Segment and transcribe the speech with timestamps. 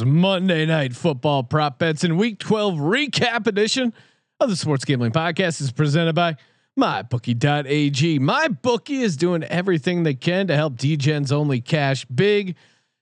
[0.00, 3.92] is Monday Night Football Prop Bets and Week 12 recap edition
[4.38, 6.36] of the Sports Gambling Podcast is presented by
[6.78, 8.18] MyBookie.ag.
[8.18, 12.56] MyBookie is doing everything they can to help DGens only cash big.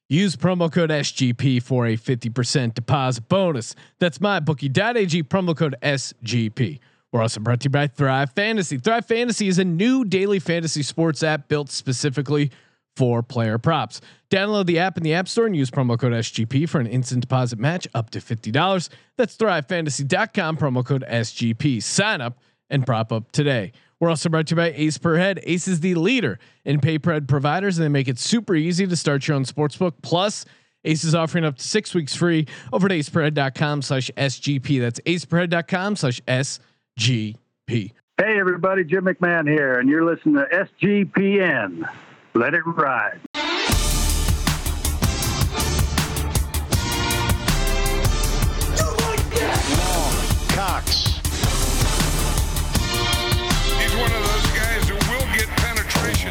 [0.08, 3.76] Use promo code SGP for a 50% deposit bonus.
[4.00, 6.80] That's MyBookie.ag, promo code SGP.
[7.12, 8.78] We're also brought to you by Thrive Fantasy.
[8.78, 12.50] Thrive Fantasy is a new daily fantasy sports app built specifically
[12.98, 14.00] for player props.
[14.28, 17.20] Download the app in the App Store and use promo code SGP for an instant
[17.20, 18.88] deposit match up to $50.
[19.16, 21.80] That's thrivefantasy.com, promo code SGP.
[21.80, 22.38] Sign up
[22.68, 23.70] and prop up today.
[24.00, 25.40] We're also brought to you by Ace Per Head.
[25.44, 28.86] Ace is the leader in pay per head providers, and they make it super easy
[28.86, 29.94] to start your own sportsbook.
[30.02, 30.44] Plus,
[30.84, 34.80] Ace is offering up to six weeks free over at aceperhead.com slash SGP.
[34.80, 37.36] That's aceperhead.com slash SGP.
[37.68, 41.88] Hey, everybody, Jim McMahon here, and you're listening to SGPN.
[42.38, 43.18] Let it ride.
[50.54, 51.18] Cox.
[53.74, 56.30] He's one of those guys who will get penetration.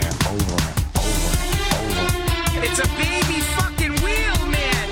[2.64, 4.90] It's a baby fucking wheel, man.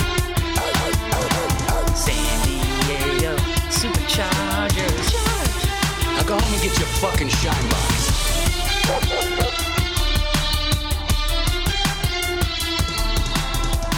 [1.95, 3.37] San Diego
[3.69, 5.13] Superchargers.
[6.17, 7.74] Now go home and get your fucking shine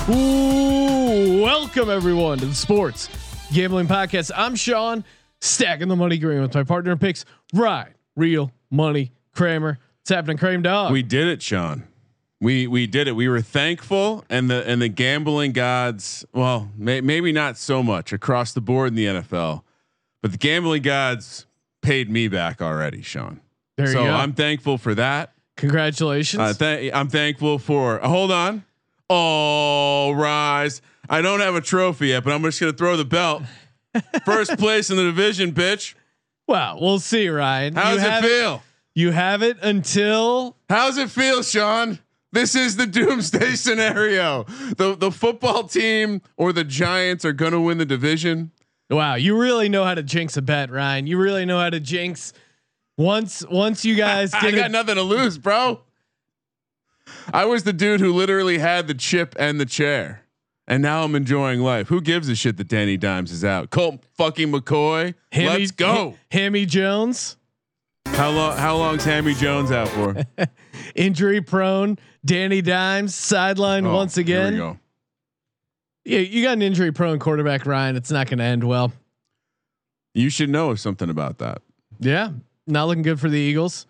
[0.10, 3.10] Ooh, welcome everyone to the Sports
[3.52, 4.32] Gambling Podcast.
[4.34, 5.04] I'm Sean,
[5.42, 7.90] stacking the money green with my partner in picks, right?
[8.16, 9.80] Real money, Kramer.
[10.00, 10.94] It's happening, Kramer Dog?
[10.94, 11.84] We did it, Sean.
[12.40, 13.18] We we did it.
[13.18, 16.24] We were thankful, and the and the gambling gods.
[16.32, 19.64] Well, may, maybe not so much across the board in the NFL,
[20.22, 21.48] but the gambling gods
[21.82, 23.42] paid me back already, Sean.
[23.76, 24.14] there so you go.
[24.14, 25.34] I'm thankful for that.
[25.58, 26.40] Congratulations.
[26.40, 28.02] Uh, th- I'm thankful for.
[28.02, 28.64] uh, hold on.
[29.10, 30.82] Oh, rise!
[31.10, 33.44] I don't have a trophy yet, but I'm just gonna throw the belt.
[34.26, 35.96] First place in the division, bitch.
[36.48, 37.76] wow, we'll see, Ryan.
[37.76, 38.64] How's you it feel?
[38.96, 42.00] You have it until How's it feel, Sean?
[42.34, 44.44] This is the doomsday scenario.
[44.76, 48.52] The the football team or the Giants are going to win the division.
[48.90, 49.16] wow.
[49.16, 51.08] You really know how to jinx a bet, Ryan.
[51.08, 52.34] You really know how to jinx.
[52.98, 55.80] Once once you guys I got it, nothing to lose, bro.
[57.34, 60.24] I was the dude who literally had the chip and the chair.
[60.68, 61.88] And now I'm enjoying life.
[61.88, 63.70] Who gives a shit that Danny Dimes is out?
[63.70, 65.14] Colt fucking McCoy.
[65.32, 66.16] Hammy, Let's go.
[66.30, 67.38] Hammy Jones,
[68.08, 70.16] How long how long's Hammy Jones out for?
[70.96, 71.98] injury prone.
[72.26, 74.58] Danny Dimes sidelined Oh, once here we again.
[74.58, 74.80] go.
[76.04, 77.96] Yeah, you got an injury prone quarterback, Ryan.
[77.96, 78.92] It's not going to end well.
[80.14, 81.62] You should know something about that.
[82.00, 82.32] Yeah,
[82.66, 83.87] not looking good for the Eagles.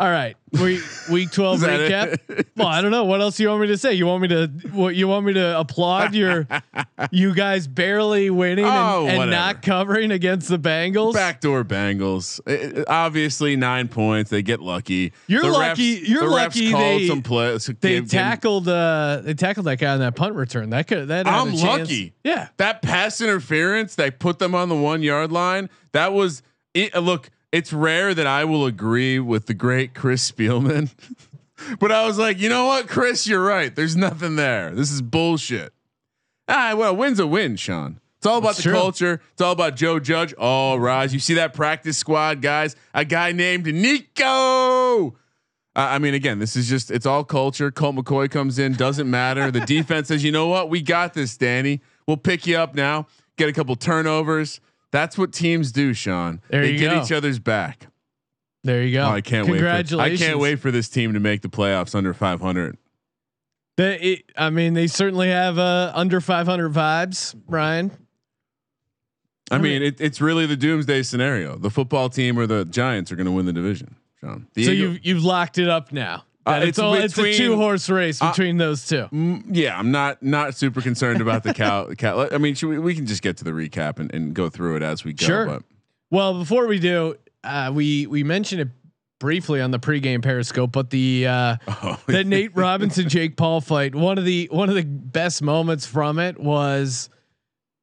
[0.00, 2.18] All right, week week twelve recap.
[2.28, 2.46] it?
[2.56, 3.94] Well, I don't know what else you want me to say.
[3.94, 6.46] You want me to what you want me to applaud your
[7.10, 11.14] you guys barely winning Oh, and, and not covering against the Bengals.
[11.14, 12.38] Backdoor Bengals.
[12.46, 14.30] Uh, obviously, nine points.
[14.30, 15.12] They get lucky.
[15.26, 17.66] You're The lucky- you're the refs lucky called they- some plays.
[17.80, 20.70] they tackled uh they tackled that guy on that punt return.
[20.70, 22.12] That could that I'm lucky.
[22.22, 22.50] Yeah.
[22.58, 23.96] that pass interference.
[23.96, 25.68] They put them on the one yard line.
[25.90, 26.42] That was
[26.72, 26.94] it.
[26.94, 30.90] Look, it's rare that I will agree with the great Chris Spielman,
[31.80, 33.74] but I was like, you know what, Chris, you're right.
[33.74, 34.74] There's nothing there.
[34.74, 35.72] This is bullshit.
[36.48, 38.00] Ah, well, win's a win, Sean.
[38.18, 38.72] It's all about That's the true.
[38.72, 39.20] culture.
[39.32, 40.34] It's all about Joe Judge.
[40.38, 41.14] Oh, Rise.
[41.14, 42.74] You see that practice squad, guys?
[42.92, 45.08] A guy named Nico.
[45.08, 45.12] Uh,
[45.76, 47.70] I mean, again, this is just, it's all culture.
[47.70, 49.52] Colt McCoy comes in, doesn't matter.
[49.52, 50.68] The defense says, you know what?
[50.68, 51.80] We got this, Danny.
[52.08, 53.06] We'll pick you up now,
[53.36, 54.60] get a couple turnovers.
[54.90, 56.40] That's what teams do, Sean.
[56.48, 57.02] There they get go.
[57.02, 57.88] each other's back.
[58.64, 59.04] There you go.
[59.04, 59.60] Oh, I can't wait.
[59.60, 62.76] For, I can't wait for this team to make the playoffs under 500.
[63.76, 67.92] The, it, I mean, they certainly have uh, under 500 vibes, Ryan.
[69.50, 71.56] I mean, it, it's really the doomsday scenario.
[71.56, 74.46] The football team or the Giants are going to win the division, Sean.
[74.54, 76.24] The so Eagle- you've you've locked it up now.
[76.48, 79.08] Uh, it's, it's all it's a two horse race uh, between those two.
[79.50, 81.92] Yeah, I'm not not super concerned about the cow.
[81.98, 82.28] cow.
[82.30, 84.76] I mean, should we, we can just get to the recap and, and go through
[84.76, 85.26] it as we go.
[85.26, 85.46] Sure.
[85.46, 85.62] But
[86.10, 88.68] Well, before we do, uh, we we mentioned it
[89.18, 93.94] briefly on the pregame Periscope, but the uh, oh, that Nate Robinson Jake Paul fight
[93.94, 97.10] one of the one of the best moments from it was,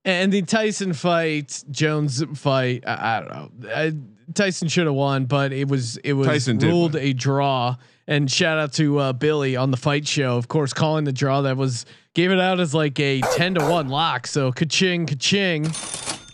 [0.03, 2.83] and the Tyson fight Jones fight.
[2.87, 3.69] I, I don't know.
[3.69, 3.91] Uh,
[4.33, 7.75] Tyson should have won, but it was it was Tyson ruled a draw.
[8.07, 11.41] And shout out to uh, Billy on the fight show, of course, calling the draw
[11.41, 14.27] that was gave it out as like a ten to one lock.
[14.27, 15.71] So ka-ching, ka-ching.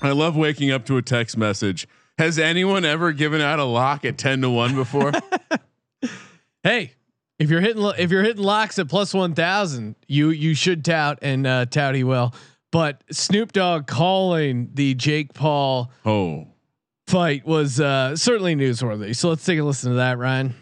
[0.01, 1.88] I love waking up to a text message.
[2.18, 5.12] Has anyone ever given out a lock at ten to one before?
[6.63, 6.94] Hey,
[7.39, 11.18] if you're hitting if you're hitting locks at plus one thousand, you you should tout
[11.23, 12.35] and uh, tout he will.
[12.71, 16.47] but Snoop Dogg calling the Jake Paul Oh,
[17.07, 19.15] fight was uh, certainly newsworthy.
[19.15, 20.53] So let's take a listen to that, Ryan.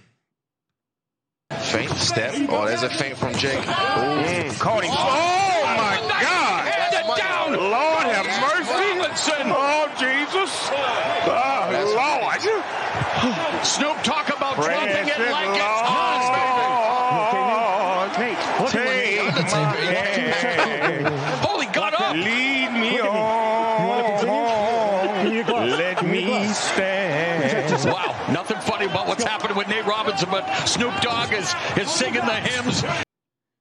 [1.50, 2.36] Feint step.
[2.50, 3.58] Oh, there's a faint from Jake.
[3.58, 3.62] Ooh.
[3.62, 4.92] Mm, caught him.
[4.94, 7.18] Oh, oh my God!
[7.18, 7.54] Down.
[7.54, 8.70] Lord have mercy.
[9.52, 10.70] Oh Jesus!
[11.26, 13.66] Oh Lord!
[13.66, 14.29] Snoop talk
[28.80, 32.36] nothing funny about what's happening with Nate Robinson, but Snoop Dogg is is singing the
[32.36, 32.84] hymns.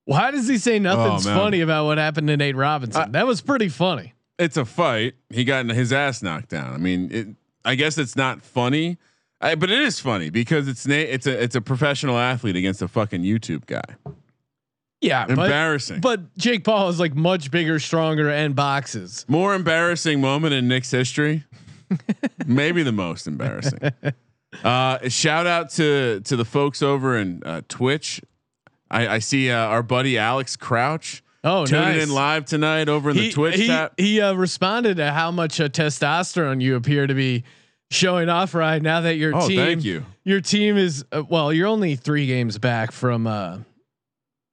[0.05, 3.12] Why does he say nothing's Oh, funny about what happened to Nate Robinson?
[3.12, 4.15] that was pretty funny.
[4.38, 5.15] it's a fight.
[5.31, 6.73] He got his ass knocked down.
[6.73, 7.29] I mean, it,
[7.65, 8.97] I guess it's not funny,
[9.41, 11.11] I, but it is funny because it's Nate.
[11.11, 13.82] it's a it's a professional athlete against a fucking YouTube guy.
[15.00, 16.00] Yeah, but, Embarrassing.
[16.00, 19.25] but Jake Paul is like much bigger, stronger, and boxes.
[19.29, 21.44] More embarrassing moment in Nick's history.
[22.47, 23.79] Maybe the most embarrassing.
[24.65, 28.21] Uh, shout out to to the folks over in uh, Twitch.
[28.91, 32.03] I, I see uh, our buddy Alex Crouch Oh, tuning nice.
[32.03, 33.93] in live tonight over in the Twitch he, chat.
[33.97, 37.45] He uh, responded to how much uh, testosterone you appear to be
[37.91, 39.81] showing off right now that your Oh, team.
[39.81, 40.05] you.
[40.25, 41.53] Your team is uh, well.
[41.53, 43.59] You're only three games back from uh,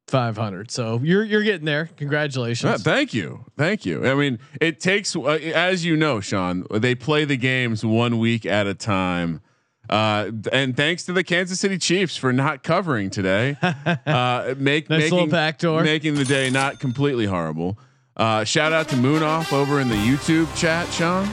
[0.07, 1.89] 500, so you're you're getting there.
[1.97, 2.71] Congratulations.
[2.71, 4.05] Uh, thank you, thank you.
[4.05, 6.65] I mean, it takes, uh, as you know, Sean.
[6.71, 9.41] They play the games one week at a time,
[9.89, 15.11] uh, and thanks to the Kansas City Chiefs for not covering today, uh, make Nice
[15.11, 17.77] little making making the day not completely horrible.
[18.17, 21.27] Uh, shout out to Moonoff over in the YouTube chat, Sean.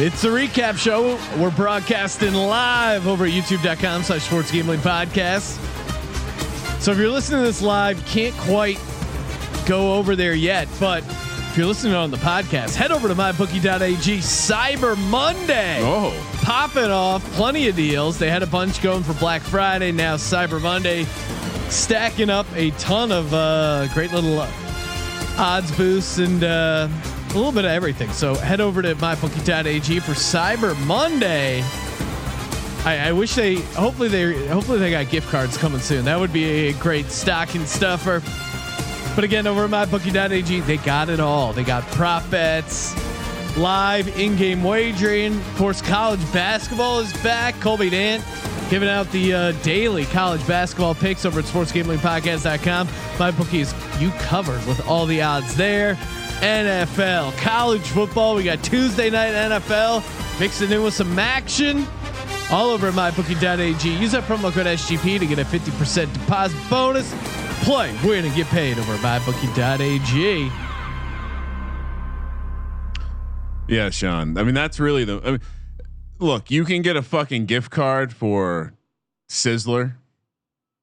[0.00, 1.18] It's a recap show.
[1.40, 5.58] We're broadcasting live over at youtube.com slash sports gambling podcast.
[6.80, 8.78] So if you're listening to this live, can't quite
[9.66, 11.02] go over there yet, but
[11.58, 15.80] you're listening on the podcast, head over to mybookie.ag Cyber Monday.
[15.82, 18.16] Oh, Popping off plenty of deals.
[18.16, 19.90] They had a bunch going for Black Friday.
[19.90, 21.02] Now Cyber Monday
[21.68, 24.48] stacking up a ton of uh, great little uh,
[25.36, 26.86] odds boosts and uh,
[27.30, 28.10] a little bit of everything.
[28.12, 31.62] So head over to mybookie.ag for Cyber Monday.
[32.84, 36.04] I, I wish they hopefully they hopefully they got gift cards coming soon.
[36.04, 38.22] That would be a great stocking stuffer.
[39.18, 41.52] But again, over at mybookie.ag, they got it all.
[41.52, 42.94] They got prop bets,
[43.56, 45.34] live in-game wagering.
[45.36, 47.58] Of course, college basketball is back.
[47.58, 48.24] Colby Dant
[48.70, 52.88] giving out the uh, daily college basketball picks over at sportsgamblingpodcast.com.
[53.18, 55.96] My bookies, you covered with all the odds there.
[56.38, 58.36] NFL, college football.
[58.36, 61.88] We got Tuesday night NFL mixing in with some action
[62.52, 63.96] all over at mybookie.ag.
[63.96, 67.12] Use that promo code SGP to get a 50% deposit bonus.
[67.62, 70.50] Play, win, and get paid over at mybookie.ag.
[73.68, 74.38] yeah, Sean.
[74.38, 75.20] I mean, that's really the.
[75.24, 75.40] I mean,
[76.18, 78.72] look, you can get a fucking gift card for
[79.28, 79.94] Sizzler.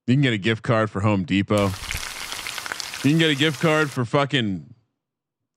[0.08, 1.72] You can get a gift card for Home Depot.
[3.04, 4.74] You can get a gift card for fucking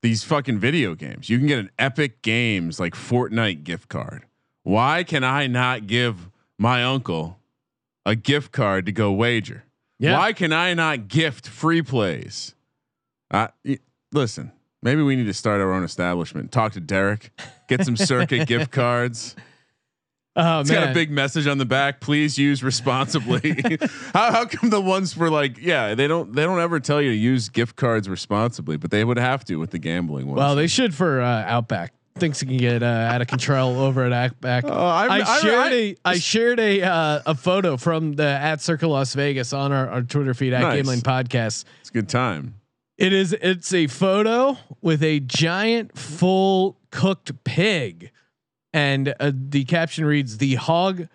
[0.01, 1.29] these fucking video games.
[1.29, 4.25] You can get an Epic Games like Fortnite gift card.
[4.63, 7.39] Why can I not give my uncle
[8.05, 9.63] a gift card to go wager?
[9.99, 10.17] Yeah.
[10.17, 12.55] Why can I not gift free plays?
[13.31, 13.49] Uh,
[14.13, 14.51] listen,
[14.81, 16.51] maybe we need to start our own establishment.
[16.51, 17.31] Talk to Derek,
[17.67, 19.35] get some Circa gift cards.
[20.35, 20.81] Oh, It's man.
[20.83, 21.99] got a big message on the back.
[21.99, 23.61] Please use responsibly.
[24.13, 27.09] how, how come the ones for like, yeah, they don't they don't ever tell you
[27.11, 30.37] to use gift cards responsibly, but they would have to with the gambling ones.
[30.37, 31.93] Well, they should for uh, Outback.
[32.19, 34.65] Things can get uh, out of control over at Outback.
[34.65, 38.27] Oh, I- I, I- shared I- a I shared a uh, a photo from the
[38.27, 40.75] at Circa Las Vegas on our, our Twitter feed at Nice.
[40.75, 41.65] Gambling Podcast.
[41.81, 42.55] it's a good time.
[42.97, 48.11] It is it's a photo with a giant full cooked pig,
[48.73, 51.07] and uh, the caption reads the hog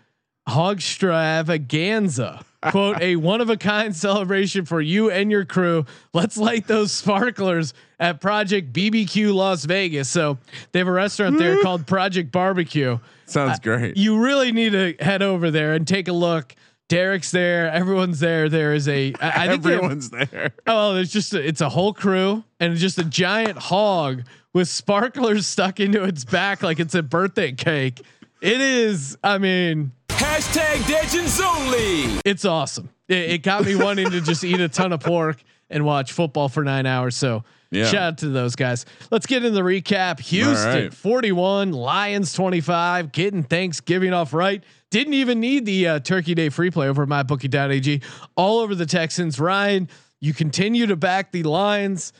[0.49, 2.43] hog stravaganza.
[2.71, 5.85] Quote a one of a kind celebration for you and your crew.
[6.13, 10.09] Let's light those sparklers at Project BBQ Las Vegas.
[10.09, 10.39] So
[10.73, 12.99] they have a restaurant there called Project Barbecue.
[13.27, 13.97] Sounds uh, great.
[13.97, 16.55] You really need to head over there and take a look.
[16.89, 17.71] Derek's there.
[17.71, 18.49] Everyone's there.
[18.49, 19.15] There is a.
[19.21, 20.53] I, I think they have- Everyone's there.
[20.67, 25.47] Oh, it's just a, it's a whole crew and just a giant hog with sparklers
[25.47, 28.03] stuck into its back like it's a birthday cake.
[28.43, 29.17] It is.
[29.25, 29.93] I mean,
[30.35, 32.21] Hashtag Legends only.
[32.25, 32.89] it's awesome.
[33.07, 36.49] It, it got me wanting to just eat a ton of pork and watch football
[36.49, 37.15] for nine hours.
[37.15, 37.85] So Yeah.
[37.85, 38.85] shout out to those guys.
[39.13, 40.19] Let's get into the recap.
[40.19, 40.93] Houston right.
[40.93, 44.65] 41, Lions 25, getting Thanksgiving off right.
[44.91, 48.03] Didn't even need the uh, Turkey Day free play over at mybookie.ag.
[48.35, 49.39] All over the Texans.
[49.39, 49.89] Ryan,
[50.21, 52.13] you continue to back the Lions.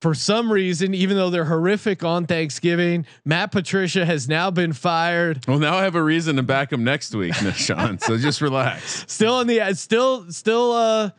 [0.00, 5.46] For some reason, even though they're horrific on Thanksgiving, Matt Patricia has now been fired.
[5.46, 7.98] Well, now I have a reason to back him next week, Sean.
[7.98, 9.04] so just relax.
[9.12, 11.10] Still in the still still uh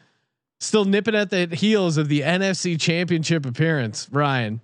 [0.59, 4.07] still nipping at the heels of the NFC Championship appearance.
[4.11, 4.61] Ryan,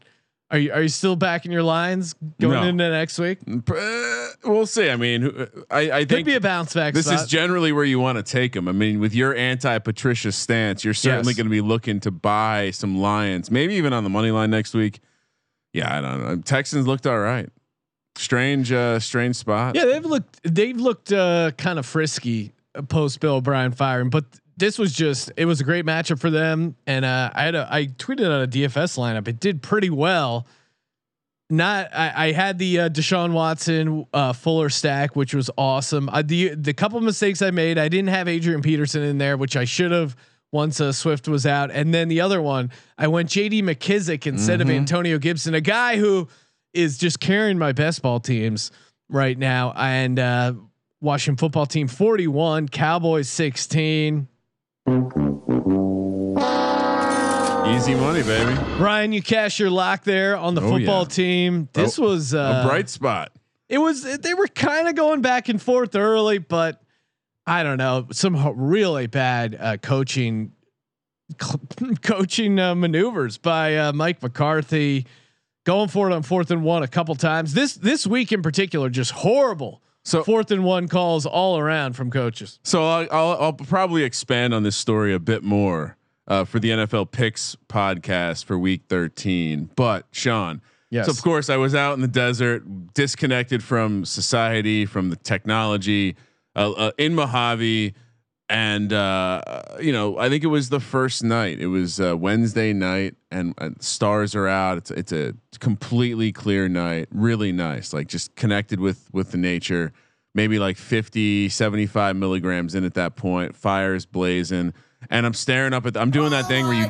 [0.50, 2.64] are you are you still back in your lines going No.
[2.64, 3.40] into next week?
[3.48, 4.90] Uh, we'll see.
[4.90, 6.94] I mean, I, I Could be a bounce back.
[6.94, 7.22] this spot.
[7.22, 8.68] is generally where you want to take them.
[8.68, 11.38] I mean, with your anti Patricia stance, you're certainly Yes.
[11.38, 14.74] going to be looking to buy some Lions, maybe even on the money line next
[14.74, 15.00] week.
[15.74, 16.36] Yeah, I don't know.
[16.42, 17.50] Texans looked all right.
[18.16, 19.76] Strange, uh, strange spot.
[19.76, 22.54] Yeah, they've looked they've looked uh, kind of frisky
[22.88, 24.26] post Bill O'Brien firing, but
[24.58, 26.76] this was just it was a great matchup for them.
[26.86, 29.28] And uh, I had a I tweeted out a DFS lineup.
[29.28, 30.48] It did pretty well.
[31.50, 36.10] Not I, I had the uh, Deshaun Watson uh, Fuller stack, which was awesome.
[36.12, 39.56] I, the the couple mistakes I made, I didn't have Adrian Peterson in there, which
[39.56, 40.16] I should have
[40.52, 41.72] once uh, Swift was out.
[41.72, 43.62] And then the other one, I went J.D.
[43.64, 46.28] McKissic instead of Antonio Gibson, a guy who
[46.74, 48.72] is just carrying my best ball teams
[49.10, 49.74] right now.
[49.76, 50.54] And uh,
[51.02, 54.28] Washington football team 41, Cowboys 16.
[57.68, 58.54] Easy money, baby.
[58.80, 61.08] Ryan, you cash your lock there on the Oh, football yeah.
[61.10, 61.70] team.
[61.74, 63.32] This Oh, was uh, a bright spot.
[63.68, 66.82] It was they were kind of going back and forth early, but
[67.46, 70.54] I don't know some really bad uh, coaching
[72.02, 75.06] coaching uh, maneuvers by uh, Mike McCarthy,
[75.66, 77.54] going for it on fourth and one a couple times.
[77.54, 79.82] This this week in particular, just horrible.
[80.08, 82.60] So- fourth and one calls all around from coaches.
[82.64, 85.98] So I'll, I'll, I'll probably expand on this story a bit more
[86.28, 89.70] uh, for the NFL Picks podcast for Week 13.
[89.76, 91.06] But Sean, Yes.
[91.08, 96.16] so of course I was out in the desert, disconnected from society, from the technology,
[96.56, 97.94] uh, uh, in Mojave,
[98.50, 99.42] and uh,
[99.80, 101.60] you know I think it was the first night.
[101.60, 104.78] It was uh, Wednesday night, and, and stars are out.
[104.78, 107.94] It's it's a completely clear night, really nice.
[107.94, 109.94] Like just connected with with the nature
[110.38, 114.74] maybe like 50 75 milligrams in at that point fires blazing
[115.10, 116.88] and i'm staring up at the, i'm doing that thing where you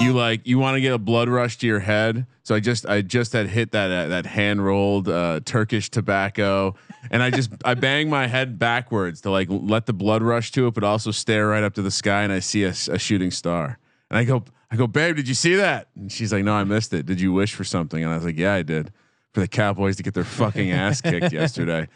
[0.00, 2.26] you like you want to get a blood rush to your head?
[2.42, 6.74] So i just i just had hit that uh, that hand rolled uh, turkish tobacco
[7.10, 10.66] and i just i bang my head backwards to like let the blood rush to
[10.66, 13.78] it but also stare right up to the sky and i see a shooting star.
[14.10, 15.88] And i go i go babe did you see that?
[15.96, 17.06] And she's like no i missed it.
[17.06, 18.02] Did you wish for something?
[18.02, 18.92] And i was like yeah i did.
[19.32, 21.88] For the Cowboys to get their fucking ass kicked yesterday.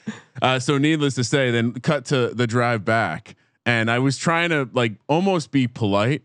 [0.43, 4.51] Uh, so needless to say, then cut to the drive back, and I was trying
[4.51, 6.23] to like almost be polite.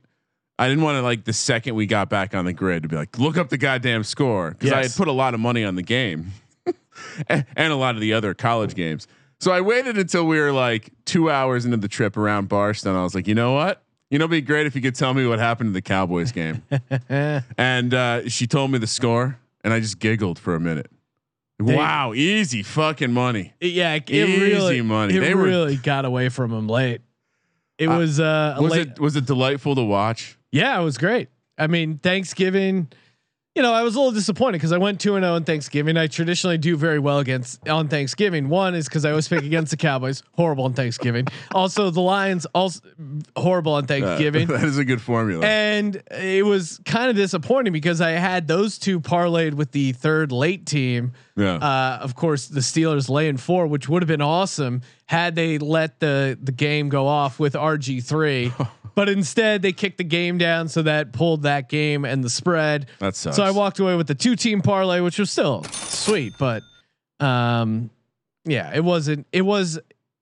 [0.60, 2.96] I didn't want to like the second we got back on the grid to be
[2.96, 5.76] like, look up the goddamn score because I had put a lot of money on
[5.76, 6.32] the game
[7.28, 9.08] and, and a lot of the other college games.
[9.40, 12.98] So I waited until we were like two hours into the trip around Barstow.
[12.98, 13.84] I was like, you know what?
[14.10, 16.32] You know, it'd be great if you could tell me what happened to the Cowboys
[16.32, 16.62] game.
[17.10, 20.90] and uh, she told me the score, and I just giggled for a minute.
[21.60, 23.54] wow, easy fucking money.
[23.60, 25.16] Yeah, it Easy really money.
[25.16, 27.02] It They were- really got away from him late.
[27.80, 30.38] It was uh, Was late, it was it delightful to watch?
[30.54, 31.30] Yeah, it was great.
[31.58, 32.88] I mean, Thanksgiving.
[33.56, 35.96] You know, I was a little disappointed because I went two and zero on Thanksgiving.
[35.96, 38.50] I traditionally do very well against on Thanksgiving.
[38.50, 41.28] One is because I always pick against the Cowboys, horrible on Thanksgiving.
[41.54, 42.80] Also, the Lions, also
[43.38, 44.48] horrible on Uh, Thanksgiving.
[44.48, 45.46] that is a good formula.
[45.46, 50.32] And it was kind of disappointing because I had those two parlayed with the third
[50.32, 51.12] late team.
[51.38, 51.58] Yeah.
[51.58, 56.00] Uh, of course, the Steelers laying four, which would have been awesome had they let
[56.00, 58.52] the the game go off with RG three.
[58.96, 62.88] but instead, they kicked the game down, so that pulled that game and the spread.
[63.00, 63.36] That sucks.
[63.36, 66.64] So I walked away with the two team parlay, which was still sweet, but
[67.20, 67.90] um,
[68.46, 69.28] yeah, it wasn't.
[69.32, 69.80] It was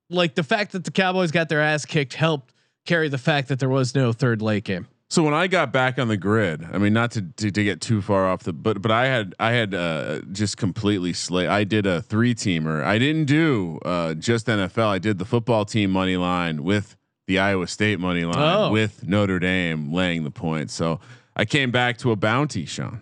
[0.10, 2.54] like the fact that the Cowboys got their ass kicked helped
[2.86, 4.88] carry the fact that there was no third late game.
[5.10, 7.82] So when I got back on the grid, I mean, not to, to, to get
[7.82, 11.48] too far off the, but but I had I had uh, just completely slay.
[11.48, 12.82] I did a three teamer.
[12.82, 14.88] I didn't do uh, just NFL.
[14.88, 16.96] I did the football team money line with
[17.28, 18.72] the Iowa State money line Oh.
[18.72, 20.72] with Notre Dame laying the point.
[20.72, 21.00] So
[21.36, 23.02] I came back to a bounty, Sean.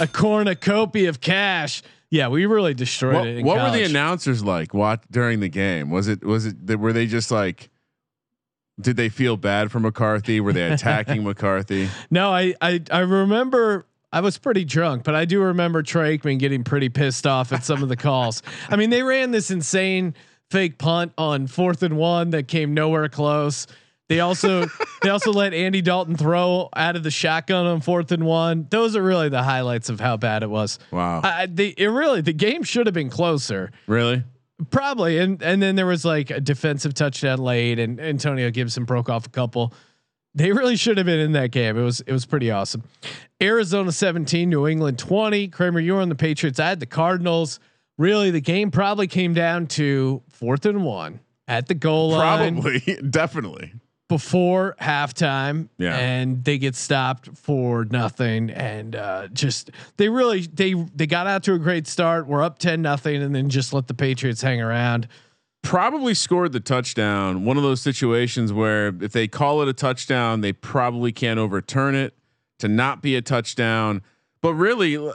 [0.00, 1.82] a cornucopia of cash.
[2.10, 3.44] Yeah, we really destroyed What, it.
[3.44, 4.74] What were the announcers like?
[4.74, 6.24] What during the game was it?
[6.24, 6.78] Was it?
[6.78, 7.70] Were they just like?
[8.80, 10.40] Did they feel bad for McCarthy?
[10.40, 11.88] Were they attacking McCarthy?
[12.10, 16.38] No, I, I I remember I was pretty drunk, but I do remember Troy Aikman
[16.38, 18.42] getting pretty pissed off at some of the calls.
[18.68, 20.14] I mean, they ran this insane
[20.52, 23.66] fake punt on fourth and one that came nowhere close.
[24.08, 24.66] They also
[25.02, 28.66] they also let Andy Dalton throw out of the shotgun on fourth and one.
[28.68, 30.78] Those are really the highlights of how bad it was.
[30.90, 31.22] Wow.
[31.24, 33.72] I, they, it really the game should have been closer.
[33.86, 34.22] really?
[34.70, 39.08] Probably, and and then there was like a defensive touchdown late, and Antonio Gibson broke
[39.08, 39.74] off a couple.
[40.34, 41.76] They really should have been in that game.
[41.76, 42.84] It was it was pretty awesome.
[43.42, 45.48] Arizona 17, New England 20.
[45.48, 46.60] Kramer, you were on the Patriots.
[46.60, 47.58] I had the Cardinals.
[48.02, 52.60] Really, the game probably came down to fourth and one at the goal line.
[52.60, 52.80] Probably,
[53.10, 53.72] definitely.
[54.08, 55.96] before halftime Yeah.
[55.96, 61.44] and they get stopped for nothing and uh, just they really they they got out
[61.44, 64.60] to a great start we're up 10 nothing and then just let the patriots hang
[64.60, 65.06] around
[65.62, 67.44] Probably scored the touchdown.
[67.44, 71.94] One of those situations where if they call it a touchdown, they probably can't overturn
[71.94, 72.14] it
[72.58, 74.02] to not be a touchdown.
[74.40, 75.12] But really, uh,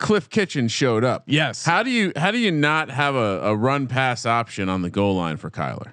[0.00, 1.22] Kliff Kitchen showed up.
[1.26, 4.82] yes How do you how do you not have a, a run pass option on
[4.82, 5.92] the goal line for Kyler?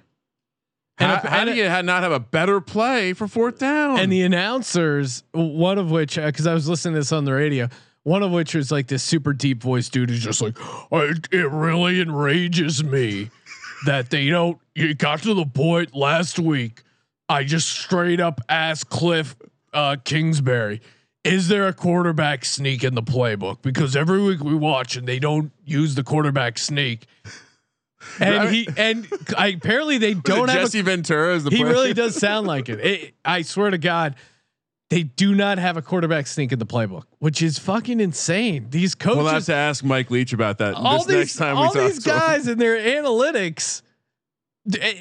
[0.99, 3.59] And How, a- how and do you ha- not have a better play for fourth
[3.59, 3.99] down?
[3.99, 7.67] and the announcers one of which because i was listening to this on the radio
[8.03, 10.57] one of which was like this super deep voice dude who's just like
[10.91, 13.29] "I- it really enrages me
[13.85, 16.81] that they don't you got to the point last week
[17.29, 19.35] i just straight up asked Kliff
[19.73, 20.81] uh, kingsbury
[21.33, 25.19] is there a quarterback sneak in the playbook because every week we watch and they
[25.19, 27.05] don't use the quarterback sneak
[28.19, 28.49] and Right.
[28.53, 29.07] he and
[29.37, 31.69] I, apparently they don't have a Jesse Ventura is the he play?
[31.71, 32.79] really does sound like it.
[32.79, 34.15] It- I swear to God,
[34.89, 38.67] they do not have a quarterback sneak in the playbook, which is fucking insane.
[38.69, 41.57] These coaches, We'll have to ask Mike Leach about that all this these, next time
[41.57, 41.83] we all talk.
[41.83, 43.81] these guys and their analytics.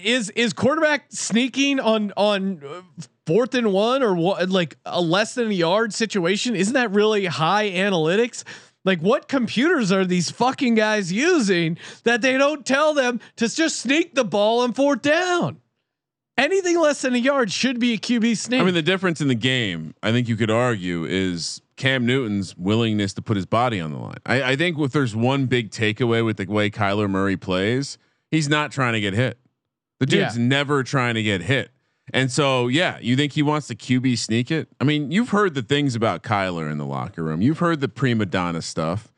[0.05, 2.83] Is is quarterback sneaking on on uh,
[3.27, 4.49] fourth and one or what?
[4.49, 6.57] Like a less than a yard situation?
[6.57, 8.45] Isn't that really high analytics?
[8.85, 13.81] Like what computers are these fucking guys using that they don't tell them to just
[13.81, 15.59] sneak the ball on fourth down?
[16.39, 18.61] Anything less than a yard should be a QB sneak.
[18.61, 22.55] I mean, the difference in the game, I think you could argue, is Cam Newton's
[22.59, 24.19] willingness to put his body on the line.
[24.27, 27.97] I, I think if there's one big takeaway with the way Kyler Murray plays,
[28.31, 29.39] he's not trying to get hit.
[29.99, 30.45] The dude's Yeah.
[30.47, 31.71] never trying to get hit.
[32.13, 34.69] And so, yeah, you think he wants to QB sneak it?
[34.81, 37.43] I mean, you've heard the things about Kyler in the locker room.
[37.43, 39.13] You've heard the prima donna stuff.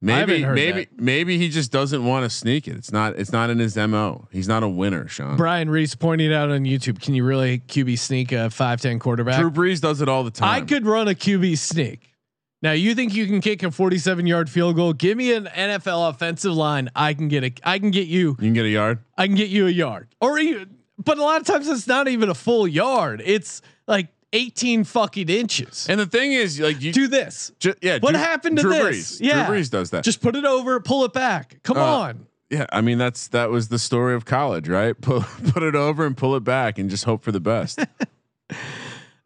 [0.00, 1.00] Maybe, maybe, that.
[1.00, 2.76] maybe he just doesn't want to sneak it.
[2.76, 3.18] It's not.
[3.18, 4.28] It's not in his mo.
[4.30, 5.36] He's not a winner, Sean.
[5.36, 7.02] Brian Reese pointed out on YouTube.
[7.02, 9.40] Can you really QB sneak a five ten quarterback?
[9.40, 10.48] Drew Brees does it all the time.
[10.48, 12.14] I could run a QB sneak.
[12.62, 14.92] Now you think you can kick a 47 yard field goal?
[14.92, 16.90] Give me an NFL offensive line.
[16.94, 17.52] I can get a.
[17.64, 18.30] I can get you.
[18.30, 19.00] You can get a yard.
[19.16, 20.08] I can get you a yard.
[20.20, 23.22] Or even, but a lot of times it's not even a full yard.
[23.24, 25.86] It's like 18 fucking inches.
[25.88, 27.52] And the thing is, like you Do this.
[27.60, 27.98] Ju- yeah.
[28.00, 29.18] What Drew- happened to Drew this?
[29.18, 29.26] Brees.
[29.26, 29.46] Yeah.
[29.46, 30.04] Drew Brees does that.
[30.04, 31.60] Just put it over, pull it back.
[31.62, 32.26] Come Uh, on.
[32.50, 32.66] yeah.
[32.72, 34.94] I mean, that's that was the story of college, right?
[35.00, 37.78] Put put it over and pull it back and just hope for the best.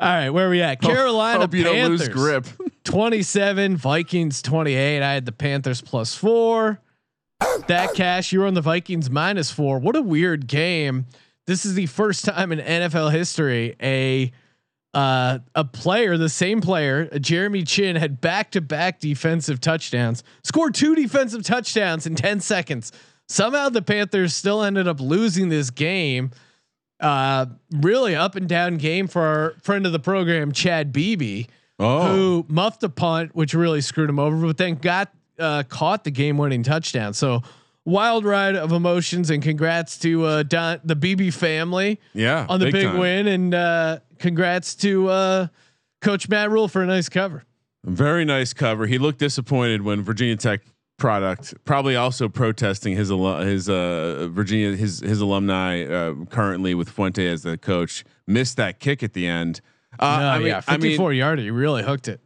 [0.01, 0.81] All right, where are we at?
[0.81, 2.01] Carolina hope you don't Panthers.
[2.01, 2.47] lose grip.
[2.85, 5.01] 27, Vikings 28.
[5.01, 6.81] I had the Panthers plus four.
[7.69, 9.79] That cash, you were on the Vikings minus four.
[9.79, 11.07] What a weird game.
[11.47, 14.33] This is the first time in NFL history a
[14.95, 20.75] uh, a player, the same player, Jeremy Chinn, had back to back defensive touchdowns, scored
[20.75, 22.93] two defensive touchdowns in 10 seconds.
[23.27, 26.31] Somehow the Panthers still ended up losing this game.
[27.01, 31.47] Uh, really up and down game for our friend of the program, Chad Beebe
[31.79, 36.05] Oh, who muffed a punt, which really screwed him over, but then got uh, caught
[36.05, 37.13] the game-winning touchdown.
[37.13, 37.43] So
[37.85, 42.47] wild ride of emotions, and congrats to uh, Don, the Beebe family yeah.
[42.49, 42.99] on the big, time.
[42.99, 45.47] win, and uh, congrats to uh,
[46.01, 47.45] Coach Matt Rhule for a nice cover.
[47.85, 48.87] Very nice cover.
[48.87, 50.61] He looked disappointed when Virginia Tech
[50.99, 56.89] product, probably also protesting his alu- his uh, Virginia his his alumni uh, currently with
[56.89, 59.61] Fuente as the coach missed that kick at the end.
[59.99, 62.21] Uh, No, I mean, yeah, I mean, 54 yarder, you really hooked it.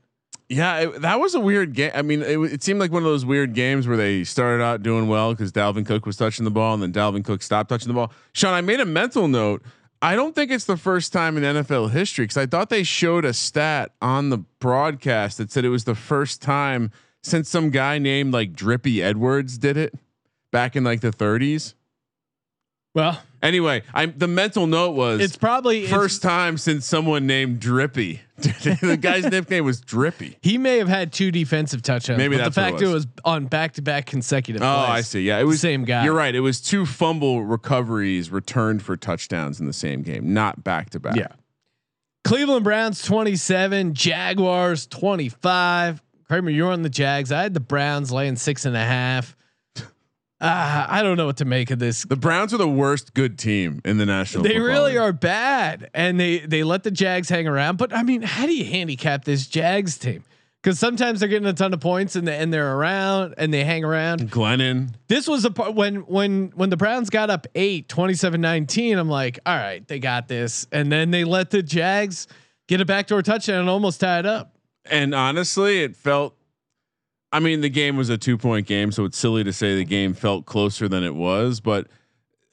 [0.48, 1.90] Yeah, it, that was a weird game.
[1.94, 4.82] I mean, it, it seemed like one of those weird games where they started out
[4.82, 7.88] doing well because Dalvin Cook was touching the ball, and then Dalvin Cook stopped touching
[7.88, 8.12] the ball.
[8.32, 9.62] Sean, I made a mental note.
[10.02, 13.24] I don't think it's the first time in NFL history because I thought they showed
[13.24, 17.98] a stat on the broadcast that said it was the first time since some guy
[17.98, 19.94] named like Drippy Edwards did it
[20.52, 21.74] back in like the 30s.
[22.94, 27.60] Well, Anyway, I the mental note was it's probably it's- first time since someone named
[27.60, 28.20] Drippy.
[28.36, 30.36] the guy's nickname was Drippy.
[30.42, 32.18] he may have had two defensive touchdowns.
[32.18, 32.94] Maybe but that's the what it fact it was.
[32.94, 34.60] was on back-to-back consecutive.
[34.60, 34.88] Oh, plays.
[34.90, 35.20] I see.
[35.22, 36.04] Yeah, it was Same guy.
[36.04, 36.34] You're right.
[36.34, 41.00] It was two fumble recoveries returned for touchdowns in the same game, not back to
[41.00, 41.16] back.
[41.16, 41.28] Yeah.
[42.24, 46.02] Cleveland Browns 27, Jaguars 25.
[46.26, 47.30] Kramer, you're on the Jags.
[47.30, 49.36] I had the Browns laying six and a half.
[50.38, 52.02] Uh, I don't know what to make of this.
[52.04, 54.44] The Browns are the worst good team in the national.
[54.44, 55.00] They really League.
[55.00, 57.78] are bad, and they they let the Jags hang around.
[57.78, 60.24] But I mean, how do you handicap this Jags team?
[60.66, 63.62] because sometimes they're getting a ton of points and they, and they're around and they
[63.62, 64.32] hang around.
[64.32, 64.94] Glennon.
[65.06, 69.38] This was a part when when when the Browns got up 8 27-19 I'm like,
[69.46, 70.66] all right, they got this.
[70.72, 72.26] And then they let the Jags
[72.66, 74.56] get a backdoor touchdown and almost tie it up.
[74.90, 76.34] And honestly, it felt
[77.32, 79.84] I mean, the game was a two point game, so it's silly to say the
[79.84, 81.88] game felt closer than it was, but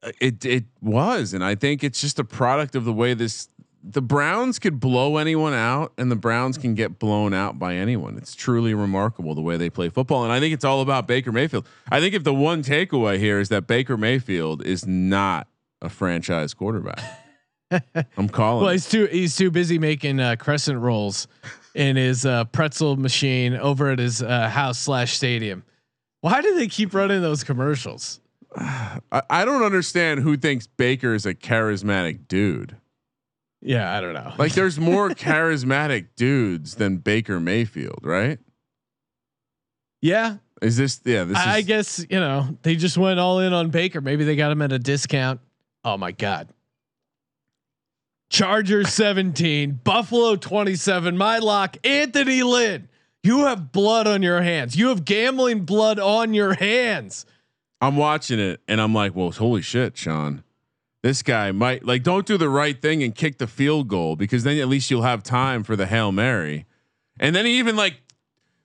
[0.02, 3.50] uh, it it was, and I think it's just a product of the way this
[3.84, 8.18] the Browns could blow anyone out, and the Browns can get blown out by anyone.
[8.18, 11.32] It's truly remarkable the way they play football, and I think it's all about Baker
[11.32, 11.68] Mayfield.
[11.92, 15.48] I think if the one takeaway here is that Baker Mayfield is not
[15.82, 17.02] a franchise quarterback.
[18.18, 18.64] I'm calling.
[18.64, 21.28] Well, he's too he's too busy making uh, crescent rolls
[21.74, 25.64] in his uh, pretzel machine over at his uh, house slash stadium.
[26.22, 28.20] Why do they keep running those commercials?
[28.58, 32.78] I, I don't understand who thinks Baker is a charismatic dude.
[33.62, 34.34] Yeah, I don't know.
[34.38, 38.40] Like, there's more charismatic dudes than Baker Mayfield, right?
[40.02, 41.00] yeah, Is this?
[41.06, 44.02] Yeah, this I, I guess you know they just went all in on Baker.
[44.02, 45.40] Maybe they got him at a discount.
[45.86, 46.50] Oh my god.
[48.34, 51.16] Chargers 17, Buffalo 27.
[51.16, 52.90] My lock, Anthony Lynn.
[53.22, 54.76] You have blood on your hands.
[54.76, 57.28] You have gambling blood on your hands.
[57.80, 60.44] I'm watching it and I'm like, well, holy shit, Sean.
[61.04, 64.44] This guy might like don't do the right thing and kick the field goal because
[64.44, 66.66] then at least you'll have time for the hail mary.
[67.20, 68.02] And then he even like,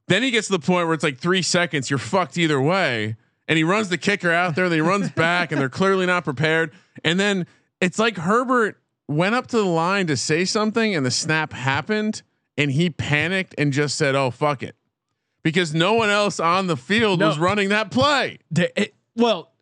[0.07, 1.91] then he gets to the point where it's like three seconds.
[1.91, 3.17] You're fucked either way.
[3.47, 4.65] And he runs the kicker out there.
[4.65, 6.73] and he runs back, and they're clearly not prepared.
[7.05, 7.47] And then
[7.83, 12.23] it's like Herbert went up to the line to say something, and the snap happened,
[12.57, 14.77] and he panicked and just said, "Oh fuck it,"
[15.43, 17.29] because no one else on the field No.
[17.29, 18.39] was running that play.
[18.55, 19.53] It, well,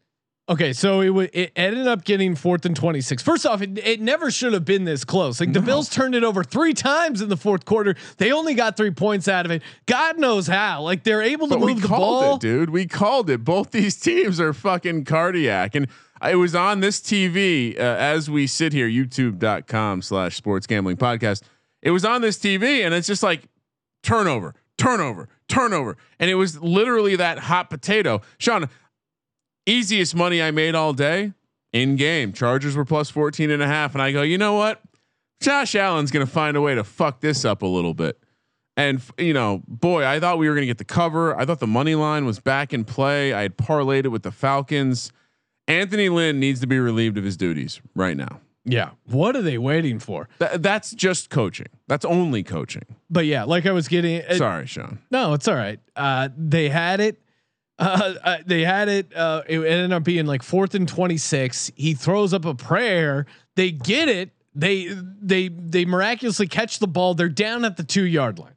[0.48, 3.22] okay, so it wa- it ended up getting fourth and twenty six.
[3.22, 5.40] First off, it, it never should have been this close.
[5.40, 7.94] Like the Bills turned it over three times in the fourth quarter.
[8.18, 9.62] They only got three points out of it.
[9.86, 10.82] God knows how.
[10.82, 12.34] Like they're able to But move the ball.
[12.36, 12.70] it, dude.
[12.70, 13.44] We called it.
[13.44, 15.74] Both these teams are fucking cardiac.
[15.74, 15.86] And
[16.22, 21.42] it was on this TV uh, as we sit here, youtube.com slash sports gambling podcast.
[21.82, 23.48] It was on this TV and it's just like
[24.02, 25.96] turnover, turnover, turnover.
[26.18, 28.22] And it was literally that hot potato.
[28.38, 28.68] Sean,
[29.66, 31.32] easiest money I made all day
[31.72, 32.32] in game.
[32.32, 33.94] Chargers were plus 14 and a half.
[33.94, 34.82] And I go, you know what?
[35.40, 38.18] Josh Allen's going to find a way to fuck this up a little bit.
[38.76, 41.38] And you know, boy, I thought we were going to get the cover.
[41.38, 43.32] I thought the money line was back in play.
[43.32, 45.12] I had parlayed it with the Falcons.
[45.68, 48.40] Anthony Lynn needs to be relieved of his duties right now.
[48.64, 48.90] Yeah.
[49.04, 50.28] What are they waiting for?
[50.40, 51.68] Th- that's just coaching.
[51.86, 52.84] That's only coaching.
[53.08, 54.16] But yeah, like I was getting.
[54.16, 54.98] It, Sorry, Sean.
[55.10, 55.78] No, it's all right.
[55.94, 57.20] Uh, they had it.
[57.78, 59.14] Uh, uh, they had it.
[59.14, 61.70] Uh, it ended up being like fourth and twenty six.
[61.76, 63.26] He throws up a prayer.
[63.54, 64.30] They get it.
[64.54, 64.86] They
[65.20, 67.12] they they miraculously catch the ball.
[67.12, 68.56] They're down at the two yard line,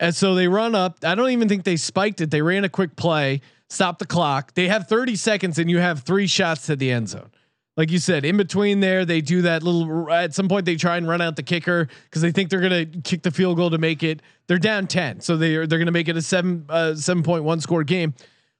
[0.00, 0.98] and so they run up.
[1.04, 2.32] I don't even think they spiked it.
[2.32, 4.52] They ran a quick play, stop the clock.
[4.54, 7.30] They have thirty seconds, and you have three shots to the end zone.
[7.76, 10.12] Like you said, in between there, they do that little.
[10.12, 12.84] At some point, they try and run out the kicker because they think they're gonna
[12.84, 14.20] kick the field goal to make it.
[14.48, 17.44] They're down ten, so they are they're gonna make it a seven uh, seven point
[17.44, 18.14] one score game.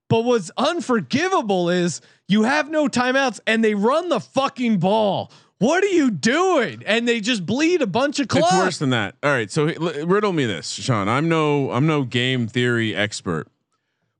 [0.08, 5.30] But what's unforgivable is you have no timeouts and they run the fucking ball.
[5.58, 6.82] What are you doing?
[6.84, 8.44] And they just bleed a bunch of clock.
[8.50, 9.14] It's worse than that.
[9.22, 11.08] All right, so riddle me this, Sean.
[11.08, 13.46] I'm no I'm no game theory expert,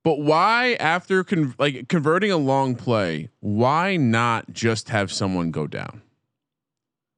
[0.02, 5.66] but why after con- like converting a long play, why not just have someone go
[5.66, 6.02] down?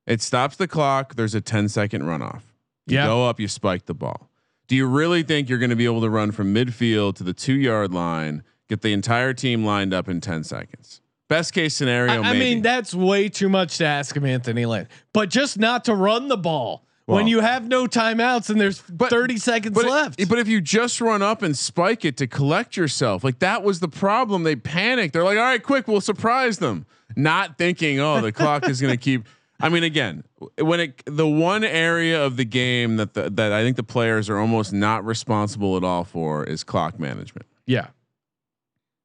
[0.06, 1.14] It stops the clock.
[1.14, 2.42] There's a 10 second runoff.
[2.86, 3.06] You Yeah.
[3.06, 4.28] go up, you spike the ball.
[4.66, 7.32] Do you really think you're going to be able to run from midfield to the
[7.32, 11.00] two yard line, get the entire team lined up in 10 seconds?
[11.28, 12.22] Best case scenario.
[12.22, 14.88] I, I mean, that's way too much to ask of Anthony Lynn.
[15.14, 19.10] But just not to run the ball when you have no timeouts and there's But-
[19.10, 20.28] 30 seconds but left.
[20.28, 23.80] But if you just run up and spike it to collect yourself, like that was
[23.80, 24.42] the problem.
[24.42, 25.12] They panicked.
[25.12, 28.92] They're like, "All right, quick, we'll surprise them," not thinking, "Oh, the clock is going
[28.92, 29.26] to keep."
[29.60, 30.24] I mean, again,
[30.58, 34.28] when it the one area of the game that the, that I think the players
[34.28, 37.46] are almost not responsible at all for is clock management.
[37.66, 37.88] yeah.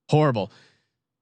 [0.10, 0.52] Horrible.